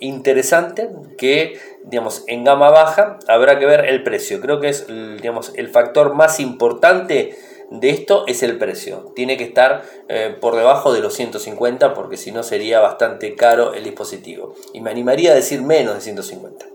interesante 0.00 0.88
que, 1.16 1.58
digamos, 1.84 2.24
en 2.26 2.44
gama 2.44 2.70
baja 2.70 3.18
habrá 3.28 3.58
que 3.58 3.66
ver 3.66 3.84
el 3.86 4.02
precio. 4.02 4.40
Creo 4.40 4.60
que 4.60 4.68
es, 4.68 4.86
digamos, 4.88 5.52
el 5.54 5.68
factor 5.68 6.14
más 6.14 6.40
importante 6.40 7.36
de 7.70 7.90
esto 7.90 8.24
es 8.26 8.42
el 8.42 8.58
precio. 8.58 9.12
Tiene 9.14 9.36
que 9.36 9.44
estar 9.44 9.84
eh, 10.08 10.36
por 10.40 10.56
debajo 10.56 10.92
de 10.92 11.00
los 11.00 11.14
150 11.14 11.94
porque 11.94 12.16
si 12.16 12.32
no 12.32 12.42
sería 12.42 12.80
bastante 12.80 13.36
caro 13.36 13.74
el 13.74 13.84
dispositivo. 13.84 14.54
Y 14.74 14.80
me 14.80 14.90
animaría 14.90 15.32
a 15.32 15.34
decir 15.34 15.62
menos 15.62 15.94
de 15.94 16.00
150. 16.00 16.66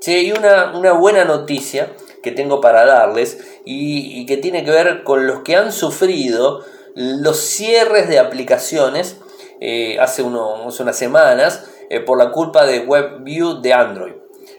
Sí, 0.00 0.26
y 0.26 0.32
una, 0.32 0.92
buena 0.92 1.24
noticia 1.24 1.92
que 2.22 2.30
tengo 2.30 2.60
para 2.60 2.84
darles 2.84 3.38
y, 3.64 4.26
que 4.26 4.36
tiene 4.36 4.64
que 4.64 4.70
ver 4.70 5.02
con 5.02 5.26
los 5.26 5.40
que 5.40 5.56
han 5.56 5.72
sufrido 5.72 6.64
los 6.94 7.38
cierres 7.38 8.08
de 8.08 8.18
aplicaciones 8.18 9.16
eh, 9.60 9.98
hace, 9.98 10.22
unas 10.22 10.96
semanas 10.96 11.64
eh, 11.90 12.00
por 12.00 12.18
la 12.18 12.30
culpa 12.30 12.66
de 12.66 12.80
WebView 12.80 13.60
de 13.60 13.72
Android. 13.72 14.14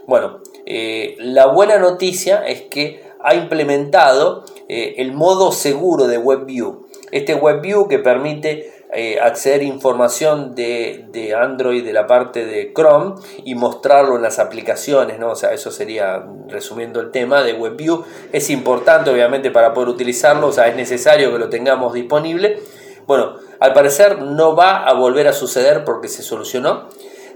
Bueno, 0.06 0.42
eh, 0.66 1.16
la 1.20 1.48
buena 1.48 1.78
noticia 1.78 2.46
es 2.46 2.64
que 2.64 3.06
ha 3.22 3.36
implementado 3.36 4.46
el 4.70 5.14
modo 5.14 5.54
seguro 5.54 6.08
de 6.08 6.18
WebView. 6.18 6.88
Este 7.12 7.36
WebView 7.36 7.88
que 7.88 8.00
permite 8.00 8.78
eh, 8.94 9.20
acceder 9.20 9.60
a 9.62 9.64
información 9.66 10.56
de, 10.56 11.36
Android 11.38 11.84
de 11.84 11.92
la 11.92 12.08
parte 12.08 12.46
de 12.46 12.72
Chrome 12.74 13.16
y 13.44 13.54
mostrarlo 13.54 14.16
en 14.16 14.22
las 14.22 14.40
aplicaciones, 14.40 15.20
¿no? 15.20 15.32
O 15.32 15.36
sea, 15.36 15.52
eso 15.52 15.72
sería 15.72 16.26
resumiendo 16.48 17.02
el 17.02 17.12
tema 17.12 17.44
de 17.44 17.52
WebView. 17.54 18.06
Es 18.32 18.50
importante, 18.50 19.10
obviamente, 19.10 19.52
para 19.52 19.74
poder 19.74 19.90
utilizarlo, 19.90 20.48
o 20.48 20.52
sea, 20.54 20.70
es 20.70 20.76
necesario 20.78 21.34
que 21.34 21.38
lo 21.38 21.50
tengamos 21.50 21.94
disponible. 21.94 22.60
Bueno, 23.06 23.36
al 23.60 23.74
parecer 23.74 24.22
no 24.22 24.56
va 24.56 24.86
a 24.86 24.94
volver 24.94 25.28
a 25.28 25.34
suceder 25.34 25.84
porque 25.84 26.08
se 26.08 26.24
solucionó, 26.24 26.88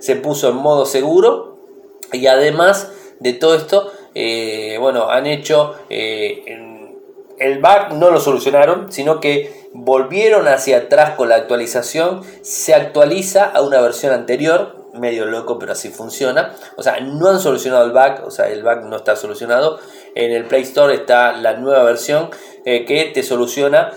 se 0.01 0.15
puso 0.17 0.49
en 0.49 0.57
modo 0.57 0.85
seguro 0.85 1.57
y 2.11 2.27
además 2.27 2.91
de 3.19 3.33
todo 3.33 3.55
esto, 3.55 3.91
eh, 4.15 4.77
bueno, 4.79 5.09
han 5.09 5.27
hecho 5.27 5.75
eh, 5.89 6.43
el 7.39 7.59
bug 7.59 7.93
no 7.97 8.11
lo 8.11 8.19
solucionaron, 8.19 8.91
sino 8.91 9.19
que 9.19 9.69
volvieron 9.73 10.47
hacia 10.47 10.77
atrás 10.77 11.11
con 11.11 11.29
la 11.29 11.35
actualización, 11.35 12.21
se 12.41 12.73
actualiza 12.73 13.45
a 13.45 13.61
una 13.61 13.79
versión 13.79 14.11
anterior, 14.11 14.89
medio 14.93 15.25
loco, 15.25 15.57
pero 15.57 15.71
así 15.71 15.89
funciona. 15.89 16.53
O 16.75 16.83
sea, 16.83 16.99
no 16.99 17.29
han 17.29 17.39
solucionado 17.39 17.85
el 17.85 17.91
bug, 17.91 18.25
o 18.27 18.31
sea, 18.31 18.49
el 18.49 18.63
bug 18.63 18.83
no 18.83 18.97
está 18.97 19.15
solucionado. 19.15 19.79
en 20.13 20.33
el 20.33 20.45
Play 20.45 20.63
Store 20.63 20.93
está 20.93 21.31
la 21.31 21.53
nueva 21.53 21.83
versión 21.83 22.29
que 22.65 23.11
te 23.13 23.23
soluciona 23.23 23.93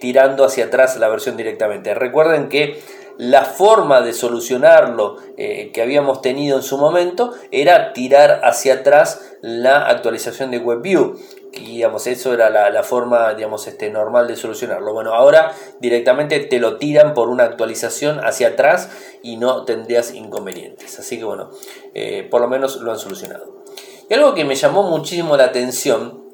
tirando 0.00 0.44
hacia 0.44 0.66
atrás 0.66 0.96
la 0.98 1.08
versión 1.08 1.36
directamente. 1.36 1.94
Recuerden 1.94 2.48
que 2.48 2.80
la 3.18 3.44
forma 3.44 4.00
de 4.00 4.12
solucionarlo 4.12 5.16
eh, 5.36 5.70
que 5.72 5.82
habíamos 5.82 6.20
tenido 6.20 6.56
en 6.56 6.62
su 6.62 6.78
momento 6.78 7.32
era 7.50 7.92
tirar 7.92 8.40
hacia 8.44 8.74
atrás 8.74 9.36
la 9.40 9.86
actualización 9.86 10.50
de 10.50 10.58
WebView. 10.58 11.16
Y 11.52 11.76
digamos, 11.76 12.08
eso 12.08 12.34
era 12.34 12.50
la, 12.50 12.82
forma 12.82 13.32
digamos, 13.34 13.68
este, 13.68 13.88
normal 13.88 14.26
de 14.26 14.34
solucionarlo. 14.34 14.92
Bueno, 14.92 15.14
ahora 15.14 15.52
directamente 15.80 16.40
te 16.40 16.58
lo 16.58 16.78
tiran 16.78 17.14
por 17.14 17.28
una 17.28 17.44
actualización 17.44 18.18
hacia 18.24 18.48
atrás 18.48 18.90
y 19.22 19.36
no 19.36 19.64
tendrías 19.64 20.12
inconvenientes. 20.12 20.98
Así 20.98 21.18
que 21.18 21.24
bueno, 21.24 21.50
eh, 21.94 22.26
por 22.28 22.40
lo 22.40 22.48
menos 22.48 22.80
lo 22.80 22.90
han 22.90 22.98
solucionado. 22.98 23.62
Y 24.10 24.14
algo 24.14 24.34
que 24.34 24.44
me 24.44 24.56
llamó 24.56 24.82
muchísimo 24.82 25.36
la 25.36 25.44
atención 25.44 26.24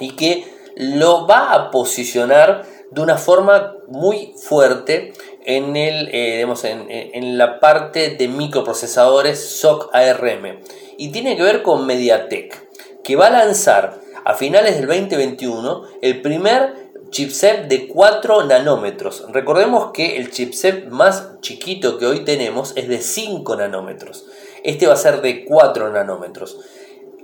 y 0.00 0.16
que 0.16 0.52
lo 0.76 1.26
va 1.26 1.52
a 1.54 1.70
posicionar 1.70 2.66
de 2.90 3.00
una 3.00 3.16
forma 3.16 3.74
muy 3.88 4.34
fuerte 4.36 5.12
en, 5.46 5.76
el, 5.76 6.08
eh, 6.12 6.44
en, 7.14 7.38
la 7.38 7.60
parte 7.60 8.10
de 8.10 8.28
microprocesadores 8.28 9.38
SOC 9.38 9.90
ARM 9.94 10.58
y 10.98 11.10
tiene 11.12 11.36
que 11.36 11.42
ver 11.42 11.62
con 11.62 11.86
MediaTek, 11.86 13.02
que 13.04 13.16
va 13.16 13.28
a 13.28 13.30
lanzar 13.30 14.00
a 14.24 14.34
finales 14.34 14.76
del 14.76 14.88
2021 14.88 15.82
el 16.02 16.20
primer 16.20 16.90
chipset 17.10 17.68
de 17.68 17.86
4 17.86 18.44
nanómetros. 18.46 19.24
Recordemos 19.30 19.92
que 19.92 20.16
el 20.16 20.32
chipset 20.32 20.88
más 20.88 21.40
chiquito 21.40 21.96
que 21.98 22.06
hoy 22.06 22.24
tenemos 22.24 22.72
es 22.76 22.88
de 22.88 23.00
5 23.00 23.54
nanómetros. 23.54 24.26
Este 24.64 24.88
va 24.88 24.94
a 24.94 24.96
ser 24.96 25.20
de 25.20 25.44
4 25.44 25.90
nanómetros. 25.92 26.58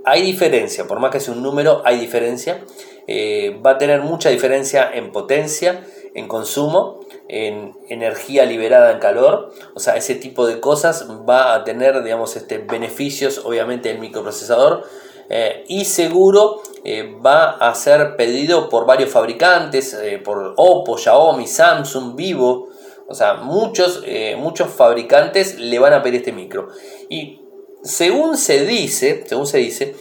Hay 0.04 0.22
diferencia, 0.22 0.86
por 0.86 1.00
más 1.00 1.10
que 1.10 1.18
sea 1.18 1.34
un 1.34 1.42
número, 1.42 1.82
hay 1.84 1.98
diferencia. 1.98 2.64
Eh, 3.08 3.60
va 3.66 3.72
a 3.72 3.78
tener 3.78 4.02
mucha 4.02 4.30
diferencia 4.30 4.88
en 4.94 5.10
potencia, 5.10 5.84
en 6.14 6.28
consumo 6.28 7.00
en 7.32 7.74
energía 7.88 8.44
liberada 8.44 8.92
en 8.92 8.98
calor, 8.98 9.54
o 9.74 9.80
sea, 9.80 9.96
ese 9.96 10.14
tipo 10.16 10.46
de 10.46 10.60
cosas 10.60 11.08
va 11.26 11.54
a 11.54 11.64
tener, 11.64 12.02
digamos, 12.02 12.36
este, 12.36 12.58
beneficios, 12.58 13.40
obviamente, 13.46 13.90
el 13.90 13.98
microprocesador. 14.00 14.84
Eh, 15.30 15.64
y 15.66 15.86
seguro 15.86 16.60
eh, 16.84 17.16
va 17.24 17.52
a 17.52 17.74
ser 17.74 18.16
pedido 18.16 18.68
por 18.68 18.84
varios 18.84 19.08
fabricantes, 19.08 19.94
eh, 19.94 20.20
por 20.22 20.52
Oppo, 20.58 20.98
Xiaomi, 20.98 21.46
Samsung, 21.46 22.14
Vivo, 22.14 22.68
o 23.08 23.14
sea, 23.14 23.34
muchos, 23.34 24.02
muchos 24.36 24.70
fabricantes 24.70 25.58
le 25.58 25.78
van 25.78 25.92
a 25.92 26.02
pedir 26.02 26.20
este 26.20 26.32
micro. 26.32 26.68
Y 27.08 27.40
según 27.82 28.36
se 28.36 28.64
dice, 28.64 29.24
según 29.26 29.46
se 29.46 29.58
dice, 29.58 29.94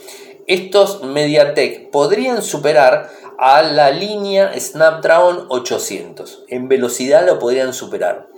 estos 0.46 1.02
MediaTek 1.02 1.90
podrían 1.90 2.42
superar 2.42 3.10
a 3.44 3.60
la 3.62 3.90
línea 3.90 4.52
Snapdragon 4.56 5.46
800. 5.48 6.44
En 6.46 6.68
velocidad 6.68 7.26
lo 7.26 7.40
podrían 7.40 7.74
superar. 7.74 8.28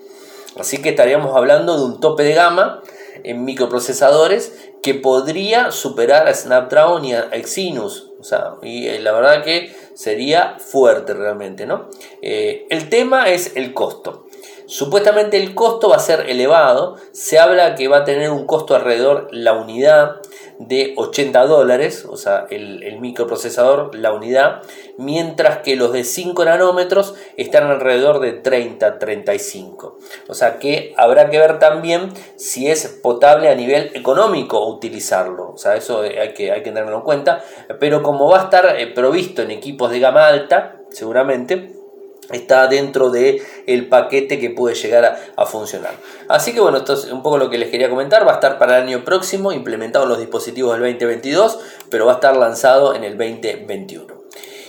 Así 0.59 0.81
que 0.81 0.89
estaríamos 0.89 1.37
hablando 1.37 1.77
de 1.77 1.85
un 1.85 2.01
tope 2.01 2.23
de 2.23 2.33
gama 2.33 2.81
en 3.23 3.45
microprocesadores 3.45 4.71
que 4.83 4.95
podría 4.95 5.73
superar 5.73 6.27
a 6.27 6.33
Snapdragon 6.33 7.05
y 7.05 7.13
a 7.13 7.25
Exynos. 7.33 8.13
O 8.19 8.25
sea, 8.25 8.55
y 8.63 8.89
eh, 8.89 8.99
la 9.01 9.13
verdad 9.13 9.45
que 9.45 9.77
sería 9.93 10.57
fuerte 10.59 11.13
realmente, 11.13 11.67
¿no? 11.67 11.91
Eh, 12.23 12.67
el 12.71 12.89
tema 12.89 13.29
es 13.29 13.57
el 13.57 13.75
costo. 13.75 14.25
Supuestamente 14.65 15.37
el 15.37 15.55
costo 15.55 15.91
va 15.91 15.97
a 15.97 16.01
ser 16.01 16.31
elevado. 16.31 16.97
Se 17.13 17.39
habla 17.39 17.75
que 17.75 17.89
va 17.89 17.99
a 17.99 18.05
tener 18.05 18.31
un 18.31 18.47
costo 18.47 18.75
alrededor 18.75 19.29
la 19.33 19.53
unidad 19.53 20.23
de 20.59 20.95
80 20.97 21.47
dólares, 21.47 22.05
o 22.09 22.17
sea, 22.17 22.47
el, 22.51 22.99
microprocesador, 23.01 23.95
la 23.95 24.13
unidad, 24.13 24.63
mientras 24.99 25.59
que 25.59 25.77
los 25.77 25.93
de 25.93 26.05
5 26.05 26.45
nanómetros 26.45 27.15
están 27.37 27.65
alrededor 27.65 28.21
de 28.21 28.33
30, 28.33 28.99
35. 28.99 29.99
O 30.29 30.35
sea 30.35 30.59
que 30.59 30.95
habrá 30.97 31.31
que 31.31 31.39
ver 31.39 31.59
también 31.59 32.13
si 32.37 32.69
es 32.69 32.87
potable 33.03 33.49
a 33.49 33.55
nivel 33.55 33.91
económico 33.95 34.67
utilizarlo, 34.67 35.53
o 35.53 35.59
sea, 35.59 35.77
eso 35.77 36.03
hay 36.03 36.33
que, 36.35 36.53
hay 36.53 36.63
que 36.63 36.71
tenerlo 36.71 36.97
en 36.99 37.03
cuenta, 37.03 37.45
pero 37.81 38.03
como 38.03 38.29
va 38.29 38.41
a 38.41 38.45
estar 38.45 38.79
eh, 38.79 38.87
provisto 38.87 39.43
en 39.43 39.51
equipos 39.51 39.91
de 39.91 40.01
gama 40.01 40.27
alta, 40.27 40.81
seguramente, 40.91 41.84
está 42.33 42.67
dentro 42.67 43.11
de 43.11 43.43
el 43.67 43.89
paquete 43.89 44.39
que 44.39 44.51
puede 44.51 44.75
llegar 44.75 45.17
a, 45.37 45.47
funcionar. 45.47 45.93
Así 46.29 46.53
que 46.53 46.61
bueno, 46.61 46.79
esto 46.79 46.95
es 46.95 47.11
un 47.13 47.23
poco 47.23 47.39
lo 47.39 47.51
que 47.51 47.59
les 47.59 47.71
quería 47.71 47.91
comentar. 47.91 48.27
Va 48.27 48.33
a 48.33 48.35
estar 48.35 48.59
para 48.59 48.79
el 48.79 48.85
año 48.85 49.05
próximo 49.05 49.53
implementado 49.53 50.05
en 50.05 50.11
los 50.11 50.19
dispositivos 50.19 50.73
del 50.73 50.81
2022, 50.81 51.59
pero 51.91 52.07
va 52.07 52.13
a 52.13 52.15
estar 52.17 52.37
lanzado 52.37 52.95
en 52.95 53.05
el 53.05 53.19
2021. 53.19 54.25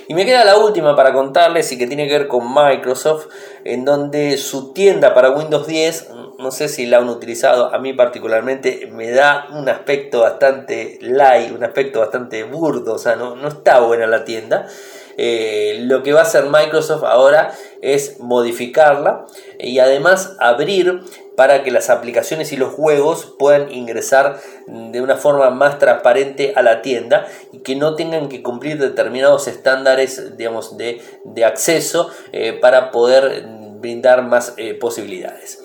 Y 0.07 0.13
me 0.13 0.25
queda 0.25 0.45
la 0.45 0.57
última 0.57 0.95
para 0.95 1.13
contarles 1.13 1.71
y 1.71 1.77
que 1.79 1.87
tiene 1.87 2.07
que 2.07 2.19
ver 2.19 2.27
con 2.27 2.53
Microsoft, 2.53 3.27
en 3.63 3.85
donde 3.85 4.37
su 4.37 4.71
tienda 4.71 5.15
para 5.15 5.31
Windows 5.31 5.65
10, 5.65 6.09
no 6.37 6.51
sé 6.51 6.67
si 6.67 6.85
la 6.85 6.97
han 6.97 7.09
utilizado, 7.09 7.73
a 7.73 7.79
mí 7.79 7.93
particularmente 7.93 8.87
me 8.91 9.09
da 9.09 9.47
un 9.51 9.67
aspecto 9.67 10.21
bastante 10.21 10.99
light, 11.01 11.51
un 11.51 11.63
aspecto 11.63 12.01
bastante 12.01 12.43
burdo, 12.43 12.93
o 12.93 12.97
sea, 12.99 13.15
no, 13.15 13.35
no 13.35 13.47
está 13.47 13.79
buena 13.79 14.05
la 14.05 14.23
tienda. 14.25 14.67
Eh, 15.17 15.79
lo 15.81 16.03
que 16.03 16.13
va 16.13 16.21
a 16.21 16.23
hacer 16.23 16.45
Microsoft 16.45 17.03
ahora 17.03 17.53
es 17.81 18.19
modificarla 18.19 19.25
y 19.59 19.79
además 19.79 20.35
abrir 20.39 21.01
para 21.35 21.63
que 21.63 21.71
las 21.71 21.89
aplicaciones 21.89 22.51
y 22.53 22.57
los 22.57 22.73
juegos 22.73 23.35
puedan 23.37 23.71
ingresar 23.71 24.39
de 24.67 25.01
una 25.01 25.17
forma 25.17 25.49
más 25.49 25.79
transparente 25.79 26.53
a 26.55 26.61
la 26.61 26.81
tienda 26.81 27.27
y 27.51 27.59
que 27.59 27.75
no 27.75 27.95
tengan 27.95 28.29
que 28.29 28.41
cumplir 28.41 28.77
determinados 28.77 29.47
estándares 29.47 30.37
digamos, 30.37 30.77
de, 30.77 31.01
acceso 31.45 32.09
eh, 32.31 32.53
para 32.53 32.91
poder 32.91 33.45
brindar 33.79 34.23
más 34.23 34.53
eh, 34.57 34.73
posibilidades. 34.73 35.59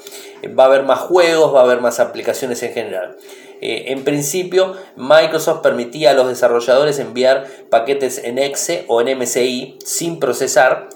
Va 0.59 0.65
a 0.65 0.67
haber 0.67 0.83
más 0.85 1.01
juegos, 1.01 1.55
va 1.55 1.61
a 1.61 1.65
haber 1.65 1.81
más 1.81 2.01
aplicaciones 2.01 2.63
en 2.63 2.73
general. 2.73 3.17
Eh, 3.61 3.93
en 3.93 4.05
principio, 4.05 4.75
Microsoft 4.97 5.61
permitía 5.61 6.11
a 6.11 6.15
los 6.15 6.29
desarrolladores 6.29 6.99
enviar 6.99 7.47
paquetes 7.69 8.19
en 8.19 8.39
exe 8.39 8.85
o 8.89 9.01
en 9.01 9.19
MSI 9.19 9.79
sin 9.85 10.19
procesar 10.19 10.89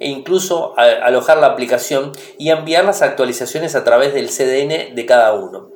e 0.00 0.08
incluso 0.08 0.74
alojar 0.78 1.38
la 1.38 1.48
aplicación 1.48 2.12
y 2.38 2.50
enviar 2.50 2.84
las 2.84 3.02
actualizaciones 3.02 3.74
a 3.74 3.84
través 3.84 4.14
del 4.14 4.28
CDN 4.28 4.94
de 4.94 5.06
cada 5.06 5.34
uno. 5.34 5.70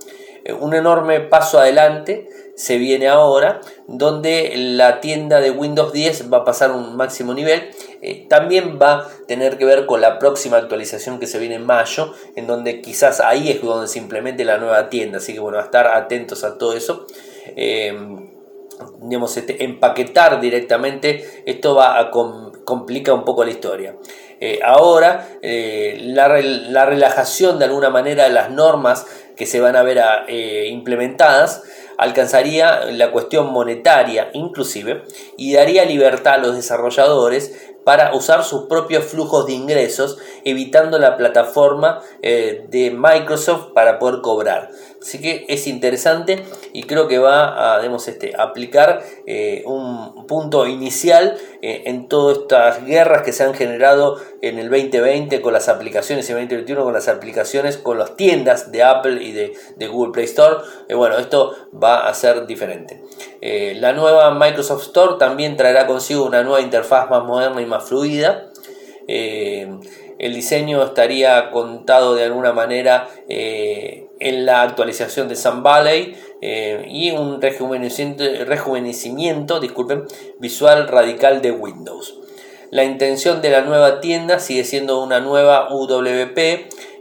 Eh, 0.45 0.53
un 0.53 0.75
enorme 0.75 1.21
paso 1.21 1.59
adelante 1.59 2.29
se 2.55 2.77
viene 2.77 3.09
ahora, 3.09 3.61
donde 3.89 4.53
la 4.57 5.01
tienda 5.01 5.41
de 5.41 5.51
Windows 5.51 5.93
10 5.93 6.33
va 6.33 6.39
a 6.39 6.45
pasar 6.45 6.71
un 6.71 6.97
máximo 6.97 7.35
nivel. 7.35 7.71
Eh, 8.05 8.27
también 8.29 8.81
va 8.83 8.95
a 8.95 9.09
tener 9.29 9.57
que 9.57 9.65
ver 9.65 9.87
con 9.87 10.01
la 10.01 10.19
próxima 10.19 10.57
actualización 10.57 11.21
que 11.21 11.29
se 11.29 11.39
viene 11.39 11.55
en 11.55 11.65
mayo, 11.65 12.13
en 12.35 12.49
donde 12.49 12.83
quizás 12.83 13.21
ahí 13.21 13.49
es 13.49 13.63
donde 13.63 13.87
se 13.87 14.01
implemente 14.01 14.45
la 14.45 14.59
nueva 14.59 14.91
tienda. 14.91 15.19
Así 15.19 15.33
que 15.33 15.39
bueno, 15.39 15.59
a 15.59 15.63
estar 15.63 15.87
atentos 15.87 16.43
a 16.43 16.59
todo 16.59 16.77
eso. 16.77 17.07
Eh, 17.57 17.97
digamos, 19.03 19.37
este, 19.37 19.63
empaquetar 19.63 20.41
directamente, 20.41 21.45
esto 21.47 21.77
va 21.77 22.01
a 22.01 22.11
complicar 22.11 23.15
un 23.15 23.25
poco 23.25 23.45
la 23.45 23.53
historia. 23.53 23.97
Eh, 24.41 24.59
ahora, 24.65 25.29
la, 25.41 26.29
la, 26.29 26.87
relajación 26.87 27.61
de 27.61 27.67
alguna 27.67 27.91
manera 27.91 28.25
de 28.25 28.31
las 28.31 28.51
normas 28.51 29.07
que 29.37 29.47
se 29.47 29.61
van 29.61 29.77
a 29.77 29.85
ver 29.85 30.01
implementadas 30.67 31.63
alcanzaría 31.99 32.87
la 32.87 33.13
cuestión 33.13 33.53
monetaria 33.53 34.31
inclusive 34.33 35.05
y 35.37 35.55
daría 35.55 35.85
libertad 35.85 36.35
a 36.35 36.39
los 36.39 36.57
desarrolladores 36.57 37.53
para 37.85 38.15
usar 38.15 38.45
sus 38.45 38.65
propios 38.65 39.05
flujos 39.05 39.47
de 39.47 39.55
ingresos, 39.55 40.19
evitando 40.45 40.99
la 40.99 41.17
plataforma 41.17 42.01
eh, 42.23 42.67
de 42.69 42.91
Microsoft 42.91 43.73
para 43.75 43.99
poder 43.99 44.21
cobrar. 44.21 44.71
Así 45.03 45.21
que 45.21 45.45
es 45.49 45.67
interesante 45.67 46.45
y 46.73 46.85
creo 46.85 47.09
que 47.09 47.19
va 47.19 47.77
a 47.77 47.85
este, 47.85 48.33
aplicar 48.39 49.03
eh, 49.27 49.63
un 49.67 50.27
punto 50.27 50.67
inicial 50.67 51.37
eh, 51.61 51.83
en 51.87 52.09
todas 52.09 52.39
estas 52.39 52.87
guerras 52.87 53.23
que 53.23 53.33
se 53.33 53.43
han 53.43 53.53
generado 53.53 54.19
en 54.41 54.59
el 54.59 54.71
2020 54.71 55.41
con 55.41 55.53
las 55.53 55.69
aplicaciones 55.69 56.29
y 56.29 56.33
el 56.33 56.39
2021 56.39 56.85
con 56.85 56.93
las 56.95 57.09
aplicaciones, 57.09 57.77
con 57.77 57.99
las 57.99 58.17
tiendas 58.17 58.71
de 58.71 58.83
Apple 58.85 59.23
y 59.23 59.33
de, 59.33 59.53
Google 59.89 60.13
Play 60.13 60.27
Store. 60.27 60.59
bueno, 60.95 61.19
esto 61.19 61.55
va 61.83 62.09
a 62.09 62.15
ser 62.15 62.47
diferente. 62.47 63.03
la 63.43 63.93
nueva 63.93 64.33
Microsoft 64.33 64.83
Store 64.83 65.17
también 65.19 65.57
traerá 65.57 65.87
consigo 65.87 66.25
una 66.25 66.43
nueva 66.43 66.61
interfaz 66.61 67.11
más 67.11 67.25
moderna 67.25 67.61
y 67.61 67.67
más 67.67 67.85
fluida. 67.85 68.53
Eh, 69.09 69.69
el 70.19 70.35
diseño 70.35 70.83
estaría 70.83 71.51
contado 71.51 72.15
de 72.15 72.25
alguna 72.25 72.53
manera 72.53 73.09
eh, 73.29 74.02
en 74.23 74.47
la 74.47 74.63
actualización 74.63 75.29
de 75.29 75.37
Sun 75.37 75.63
Valley 75.63 76.17
eh, 76.41 76.87
y 76.89 77.11
un 77.11 77.43
rejuvenecimiento, 77.43 79.61
disculpen, 79.61 80.05
visual 80.39 80.89
radical 80.89 81.43
de 81.43 81.51
Windows. 81.51 82.19
La 82.71 82.85
intención 82.85 83.43
de 83.43 83.51
la 83.51 83.61
nueva 83.63 84.01
tienda 84.01 84.39
sigue 84.39 84.65
siendo 84.65 85.03
una 85.03 85.21
nueva 85.21 85.75
UWP 85.75 86.39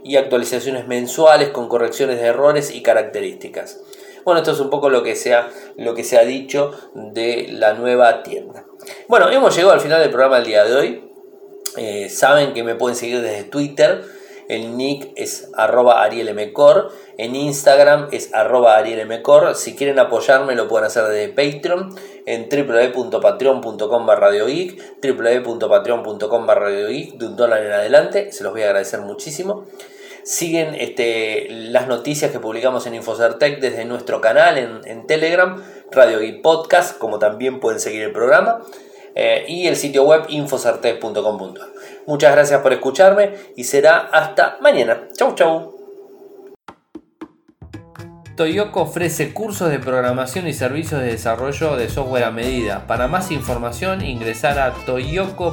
y 0.04 0.16
actualizaciones 0.16 0.86
mensuales 0.86 1.48
con 1.50 1.68
correcciones 1.68 2.20
de 2.20 2.26
errores 2.26 2.74
y 2.74 2.82
características. 2.82 3.80
Bueno, 4.24 4.40
esto 4.40 4.52
es 4.52 4.60
un 4.60 4.70
poco 4.70 4.88
lo 4.90 5.02
que 5.02 5.16
se 5.16 5.34
ha 5.34 5.48
lo 5.76 5.94
que 5.94 6.04
se 6.04 6.16
ha 6.18 6.24
dicho 6.24 6.72
de 6.94 7.48
la 7.50 7.74
nueva 7.74 8.22
tienda. 8.22 8.64
Bueno, 9.08 9.28
hemos 9.30 9.54
llegado 9.54 9.74
al 9.74 9.80
final 9.80 10.00
del 10.00 10.10
programa 10.10 10.38
el 10.38 10.44
día 10.44 10.64
de 10.64 10.74
hoy. 10.74 11.08
Eh, 11.76 12.08
saben 12.10 12.52
que 12.52 12.64
me 12.64 12.74
pueden 12.74 12.96
seguir 12.96 13.22
desde 13.22 13.44
Twitter. 13.44 14.02
El 14.48 14.76
nick 14.76 15.12
es 15.16 15.50
arroba 15.54 16.02
arielmcor. 16.02 16.90
En 17.18 17.36
Instagram 17.36 18.08
es 18.12 18.32
arroba 18.34 18.76
arielmcor. 18.76 19.54
Si 19.54 19.74
quieren 19.74 19.98
apoyarme 19.98 20.54
lo 20.54 20.68
pueden 20.68 20.86
hacer 20.86 21.04
desde 21.04 21.28
Patreon 21.28 21.94
en 22.26 22.48
www.patreon.com 22.48 24.06
barra 24.06 24.30
www.patreon.com 24.30 26.46
barra 26.46 26.68
de 26.68 27.14
un 27.20 27.36
dólar 27.36 27.64
en 27.64 27.72
adelante. 27.72 28.30
Se 28.32 28.44
los 28.44 28.52
voy 28.52 28.62
a 28.62 28.66
agradecer 28.66 29.00
muchísimo. 29.00 29.66
Siguen 30.24 30.76
este, 30.76 31.48
las 31.50 31.88
noticias 31.88 32.30
que 32.30 32.38
publicamos 32.38 32.86
en 32.86 32.94
Infocertec 32.94 33.60
desde 33.60 33.84
nuestro 33.84 34.20
canal 34.20 34.80
en, 34.84 35.06
Telegram, 35.08 35.60
Radio 35.90 36.20
Geek 36.20 36.42
Podcast, 36.42 36.96
como 36.98 37.18
también 37.18 37.58
pueden 37.58 37.80
seguir 37.80 38.02
el 38.02 38.12
programa, 38.12 38.62
eh, 39.14 39.44
y 39.48 39.66
el 39.66 39.76
sitio 39.76 40.04
web 40.04 40.24
infocertec.com.ar. 40.28 41.68
Muchas 42.06 42.32
gracias 42.32 42.60
por 42.60 42.72
escucharme 42.72 43.34
y 43.56 43.64
será 43.64 43.98
hasta 44.12 44.58
mañana. 44.60 45.08
Chau, 45.16 45.34
chau. 45.34 45.72
Toyoko 48.36 48.82
ofrece 48.82 49.34
cursos 49.34 49.70
de 49.70 49.78
programación 49.78 50.48
y 50.48 50.54
servicios 50.54 51.00
de 51.00 51.08
desarrollo 51.08 51.76
de 51.76 51.88
software 51.88 52.24
a 52.24 52.30
medida. 52.30 52.86
Para 52.86 53.06
más 53.06 53.30
información 53.30 54.04
ingresar 54.04 54.58
a 54.58 54.72
toyoko.io. 54.86 55.52